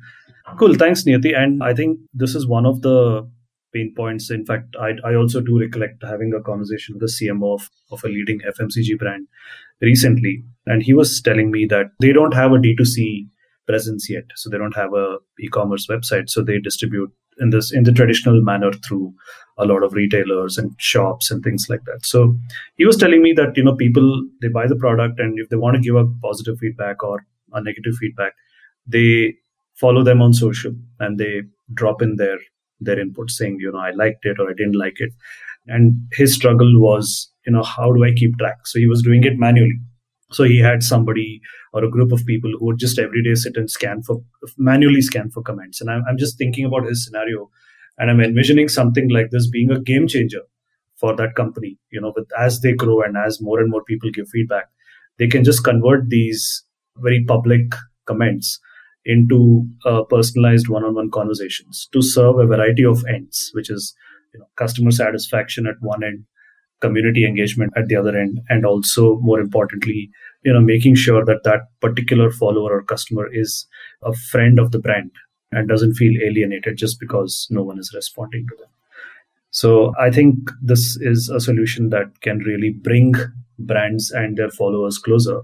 Cool. 0.58 0.76
Thanks, 0.76 1.04
Niyati. 1.04 1.38
And 1.38 1.64
I 1.64 1.74
think 1.74 2.00
this 2.14 2.36
is 2.36 2.46
one 2.48 2.66
of 2.66 2.82
the 2.82 3.28
pain 3.74 3.94
points. 3.96 4.30
In 4.30 4.46
fact, 4.46 4.76
I, 4.80 4.92
I 5.04 5.16
also 5.16 5.42
do 5.42 5.60
recollect 5.60 6.04
having 6.04 6.34
a 6.34 6.42
conversation 6.42 6.96
with 6.96 7.02
the 7.02 7.26
CMO 7.28 7.56
of, 7.56 7.70
of 7.92 8.04
a 8.04 8.08
leading 8.08 8.40
FMCG 8.42 9.00
brand 9.00 9.28
recently. 9.82 10.44
And 10.66 10.84
he 10.84 10.94
was 10.94 11.22
telling 11.22 11.50
me 11.50 11.66
that 11.70 11.88
they 12.00 12.12
don't 12.12 12.34
have 12.34 12.52
a 12.52 12.58
D2C 12.58 13.28
presence 13.68 14.10
yet. 14.10 14.26
So 14.36 14.50
they 14.50 14.58
don't 14.58 14.76
have 14.76 14.94
a 14.94 15.18
e-commerce 15.40 15.88
website. 15.88 16.30
So 16.30 16.44
they 16.44 16.60
distribute 16.60 17.12
in 17.40 17.50
this 17.50 17.72
in 17.72 17.84
the 17.84 17.92
traditional 17.92 18.42
manner 18.44 18.72
through 18.72 19.14
a 19.58 19.66
lot 19.66 19.84
of 19.84 19.94
retailers 19.94 20.58
and 20.58 20.72
shops 20.78 21.32
and 21.32 21.44
things 21.44 21.68
like 21.70 21.84
that. 21.86 22.06
So 22.06 22.36
he 22.76 22.86
was 22.86 22.98
telling 22.98 23.22
me 23.24 23.34
that, 23.34 23.56
you 23.56 23.64
know, 23.64 23.76
people 23.76 24.24
they 24.42 24.50
buy 24.50 24.68
the 24.68 24.76
product 24.76 25.20
and 25.20 25.40
if 25.40 25.50
they 25.50 25.56
want 25.56 25.76
to 25.76 25.82
give 25.82 25.96
a 25.96 26.06
positive 26.22 26.58
feedback 26.60 27.04
or 27.04 27.26
a 27.54 27.64
negative 27.64 27.94
feedback, 28.00 28.34
they 28.86 29.36
follow 29.84 30.04
them 30.04 30.22
on 30.22 30.34
social 30.34 30.74
and 31.00 31.20
they 31.20 31.34
drop 31.74 32.02
in 32.02 32.16
their 32.18 32.38
their 32.80 33.00
input 33.00 33.32
saying 33.38 33.58
you 33.60 33.72
know 33.72 33.84
i 33.88 33.92
liked 34.02 34.26
it 34.32 34.40
or 34.40 34.50
i 34.50 34.54
didn't 34.58 34.82
like 34.86 35.00
it. 35.00 35.14
And 35.76 35.94
his 36.20 36.34
struggle 36.36 36.72
was 36.86 37.32
you 37.46 37.54
know 37.54 37.64
how 37.64 37.92
do 37.94 38.04
i 38.04 38.14
keep 38.14 38.38
track? 38.38 38.68
So 38.68 38.80
he 38.80 38.88
was 38.88 39.02
doing 39.02 39.24
it 39.24 39.38
manually. 39.38 39.80
So 40.32 40.44
he 40.44 40.58
had 40.60 40.84
somebody 40.84 41.42
or 41.74 41.84
a 41.84 41.90
group 41.96 42.12
of 42.12 42.26
people 42.26 42.52
who 42.58 42.66
would 42.66 42.80
just 42.80 43.00
every 43.00 43.24
day 43.24 43.36
sit 43.36 43.56
and 43.62 43.70
scan 43.70 44.02
for 44.02 44.18
manually 44.58 45.02
scan 45.02 45.30
for 45.30 45.44
comments. 45.50 45.80
And 45.82 45.90
i'm, 45.90 46.04
I'm 46.10 46.18
just 46.18 46.38
thinking 46.38 46.66
about 46.66 46.90
his 46.90 47.06
scenario 47.06 47.50
and 47.98 48.10
i'm 48.12 48.20
envisioning 48.20 48.68
something 48.68 49.10
like 49.10 49.30
this 49.32 49.50
being 49.50 49.72
a 49.72 49.80
game 49.80 50.08
changer 50.08 50.42
for 50.96 51.16
that 51.16 51.36
company 51.36 51.78
you 51.92 52.02
know 52.02 52.12
but 52.16 52.26
as 52.40 52.60
they 52.62 52.74
grow 52.74 53.02
and 53.02 53.18
as 53.18 53.42
more 53.42 53.60
and 53.60 53.70
more 53.70 53.84
people 53.84 54.10
give 54.12 54.28
feedback 54.30 54.70
they 55.20 55.28
can 55.28 55.44
just 55.44 55.64
convert 55.64 56.10
these 56.10 56.64
very 56.98 57.24
public 57.34 57.76
comments 58.06 58.60
into 59.06 59.68
uh, 59.86 60.04
personalized 60.04 60.70
one-on-one 60.70 61.12
conversations 61.12 61.90
to 61.92 62.02
serve 62.02 62.38
a 62.40 62.46
variety 62.46 62.86
of 62.86 63.04
ends, 63.08 63.52
which 63.54 63.70
is 63.70 63.94
you 64.34 64.40
know, 64.40 64.48
customer 64.56 64.92
satisfaction 64.92 65.68
at 65.68 65.76
one 65.82 66.04
end, 66.04 66.26
community 66.82 67.26
engagement 67.26 67.74
at 67.76 67.88
the 67.88 67.96
other 67.96 68.18
end, 68.18 68.40
and 68.50 68.66
also 68.66 69.18
more 69.20 69.40
importantly, 69.40 70.10
you 70.44 70.54
know, 70.54 70.62
making 70.62 70.96
sure 70.96 71.24
that 71.26 71.44
that 71.44 71.62
particular 71.82 72.32
follower 72.32 72.72
or 72.72 72.84
customer 72.84 73.28
is 73.32 73.68
a 74.04 74.14
friend 74.14 74.60
of 74.60 74.72
the 74.72 74.80
brand 74.80 75.12
and 75.52 75.70
doesn't 75.70 75.94
feel 75.94 76.22
alienated 76.22 76.78
just 76.78 77.00
because 77.00 77.48
no 77.50 77.64
one 77.64 77.80
is 77.80 77.94
responding 77.94 78.46
to 78.48 78.56
them. 78.58 78.70
So 79.52 79.94
I 80.00 80.10
think 80.10 80.50
this 80.62 80.98
is 81.00 81.30
a 81.30 81.40
solution 81.40 81.90
that 81.90 82.22
can 82.22 82.40
really 82.40 82.72
bring 82.72 83.14
brands 83.60 84.10
and 84.12 84.36
their 84.36 84.50
followers 84.50 84.98
closer 84.98 85.42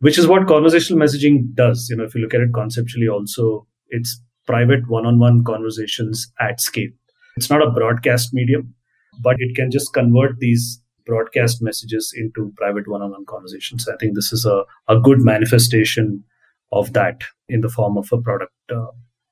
which 0.00 0.18
is 0.18 0.26
what 0.26 0.46
conversational 0.46 1.00
messaging 1.00 1.54
does. 1.54 1.88
You 1.90 1.96
know, 1.96 2.04
if 2.04 2.14
you 2.14 2.20
look 2.20 2.34
at 2.34 2.40
it 2.40 2.54
conceptually, 2.54 3.08
also, 3.08 3.66
it's 3.88 4.20
private 4.46 4.88
one 4.88 5.06
on 5.06 5.18
one 5.18 5.44
conversations 5.44 6.30
at 6.40 6.60
scale. 6.60 6.90
It's 7.36 7.50
not 7.50 7.62
a 7.62 7.70
broadcast 7.70 8.32
medium, 8.32 8.74
but 9.22 9.36
it 9.38 9.54
can 9.54 9.70
just 9.70 9.92
convert 9.92 10.38
these 10.38 10.80
broadcast 11.06 11.62
messages 11.62 12.12
into 12.16 12.52
private 12.56 12.88
one 12.88 13.02
on 13.02 13.10
one 13.10 13.24
conversations. 13.26 13.88
I 13.88 13.96
think 13.96 14.14
this 14.14 14.32
is 14.32 14.44
a, 14.44 14.62
a 14.88 14.98
good 14.98 15.20
manifestation 15.20 16.24
of 16.72 16.92
that 16.92 17.22
in 17.48 17.60
the 17.60 17.68
form 17.68 17.96
of 17.96 18.08
a 18.12 18.18
product 18.18 18.52
uh, 18.70 18.86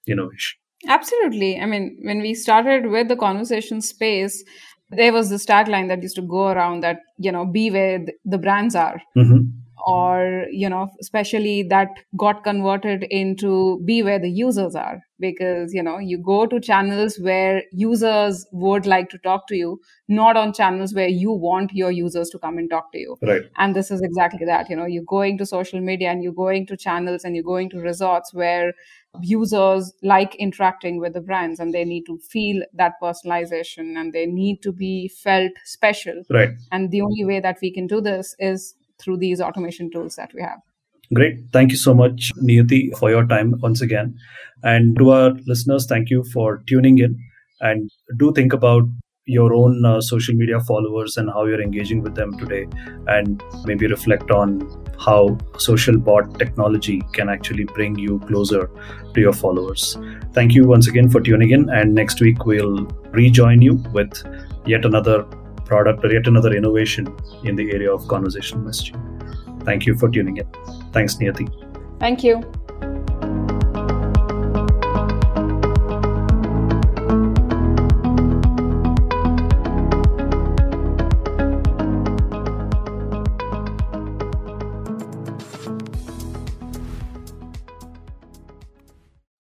innovation. 0.06 0.58
Absolutely. 0.88 1.58
I 1.60 1.66
mean, 1.66 1.98
when 2.02 2.20
we 2.20 2.34
started 2.34 2.86
with 2.86 3.08
the 3.08 3.16
conversation 3.16 3.80
space, 3.80 4.42
there 4.90 5.12
was 5.12 5.30
this 5.30 5.44
tagline 5.44 5.88
that 5.88 6.02
used 6.02 6.16
to 6.16 6.22
go 6.22 6.48
around 6.48 6.82
that, 6.82 7.00
you 7.18 7.32
know, 7.32 7.44
be 7.44 7.70
where 7.70 8.04
the 8.24 8.38
brands 8.38 8.74
are. 8.74 9.00
Mm-hmm 9.16 9.62
Mm-hmm. 9.86 9.92
or 9.92 10.46
you 10.50 10.68
know 10.68 10.88
especially 11.00 11.62
that 11.62 11.88
got 12.16 12.42
converted 12.42 13.04
into 13.04 13.80
be 13.84 14.02
where 14.02 14.18
the 14.18 14.30
users 14.30 14.74
are. 14.74 15.00
Because 15.18 15.72
you 15.72 15.82
know 15.82 15.98
you 15.98 16.18
go 16.18 16.44
to 16.46 16.60
channels 16.60 17.18
where 17.18 17.62
users 17.72 18.46
would 18.52 18.84
like 18.84 19.08
to 19.10 19.18
talk 19.18 19.46
to 19.48 19.56
you 19.56 19.80
not 20.08 20.36
on 20.36 20.52
channels 20.52 20.92
where 20.92 21.08
you 21.08 21.32
want 21.32 21.72
your 21.72 21.90
users 21.90 22.28
to 22.30 22.38
come 22.38 22.58
and 22.58 22.68
talk 22.68 22.92
to 22.92 22.98
you. 22.98 23.16
Right. 23.22 23.42
And 23.56 23.74
this 23.74 23.90
is 23.90 24.02
exactly 24.02 24.44
that 24.44 24.68
you 24.68 24.76
know 24.76 24.84
you're 24.86 25.04
going 25.04 25.38
to 25.38 25.46
social 25.46 25.80
media 25.80 26.10
and 26.10 26.22
you're 26.22 26.32
going 26.32 26.66
to 26.66 26.76
channels 26.76 27.24
and 27.24 27.34
you're 27.34 27.44
going 27.44 27.70
to 27.70 27.78
resorts 27.78 28.34
where 28.34 28.72
users 29.22 29.92
like 30.02 30.34
interacting 30.34 31.00
with 31.00 31.14
the 31.14 31.20
brands 31.20 31.60
and 31.60 31.72
they 31.72 31.84
need 31.84 32.04
to 32.04 32.18
feel 32.18 32.62
that 32.74 32.92
personalization 33.02 33.96
and 33.96 34.12
they 34.12 34.26
need 34.26 34.62
to 34.62 34.72
be 34.72 35.08
felt 35.08 35.52
special. 35.64 36.22
Right. 36.28 36.50
And 36.72 36.90
the 36.90 37.00
only 37.00 37.24
way 37.24 37.40
that 37.40 37.58
we 37.62 37.72
can 37.72 37.86
do 37.86 38.00
this 38.00 38.34
is 38.38 38.74
through 38.98 39.18
these 39.18 39.40
automation 39.40 39.90
tools 39.90 40.16
that 40.16 40.30
we 40.34 40.42
have. 40.42 40.58
Great. 41.14 41.38
Thank 41.52 41.70
you 41.70 41.76
so 41.76 41.94
much, 41.94 42.32
Niyati, 42.42 42.96
for 42.98 43.10
your 43.10 43.24
time 43.26 43.54
once 43.60 43.80
again. 43.80 44.16
And 44.64 44.96
to 44.98 45.10
our 45.10 45.30
listeners, 45.46 45.86
thank 45.86 46.10
you 46.10 46.24
for 46.32 46.62
tuning 46.66 46.98
in. 46.98 47.16
And 47.60 47.90
do 48.16 48.32
think 48.32 48.52
about 48.52 48.82
your 49.26 49.54
own 49.54 49.84
uh, 49.84 50.00
social 50.00 50.34
media 50.34 50.60
followers 50.60 51.16
and 51.16 51.28
how 51.28 51.44
you're 51.46 51.60
engaging 51.60 52.00
with 52.00 52.14
them 52.14 52.36
today, 52.38 52.66
and 53.08 53.42
maybe 53.64 53.86
reflect 53.86 54.30
on 54.30 54.60
how 55.00 55.36
social 55.58 55.98
bot 55.98 56.38
technology 56.38 57.02
can 57.12 57.28
actually 57.28 57.64
bring 57.64 57.98
you 57.98 58.20
closer 58.20 58.70
to 59.14 59.20
your 59.20 59.32
followers. 59.32 59.98
Thank 60.32 60.54
you 60.54 60.66
once 60.66 60.86
again 60.86 61.08
for 61.10 61.20
tuning 61.20 61.50
in. 61.50 61.68
And 61.70 61.94
next 61.94 62.20
week, 62.20 62.46
we'll 62.46 62.84
rejoin 63.10 63.62
you 63.62 63.74
with 63.92 64.22
yet 64.64 64.84
another 64.84 65.26
product 65.66 66.04
or 66.04 66.12
yet 66.12 66.26
another 66.26 66.54
innovation 66.54 67.14
in 67.44 67.56
the 67.56 67.70
area 67.72 67.92
of 67.92 68.06
conversational 68.08 68.64
messaging. 68.64 69.64
Thank 69.64 69.86
you 69.86 69.96
for 69.96 70.08
tuning 70.08 70.36
in. 70.36 70.46
Thanks, 70.92 71.16
Niyati. 71.16 71.48
Thank 71.98 72.22
you. 72.22 72.40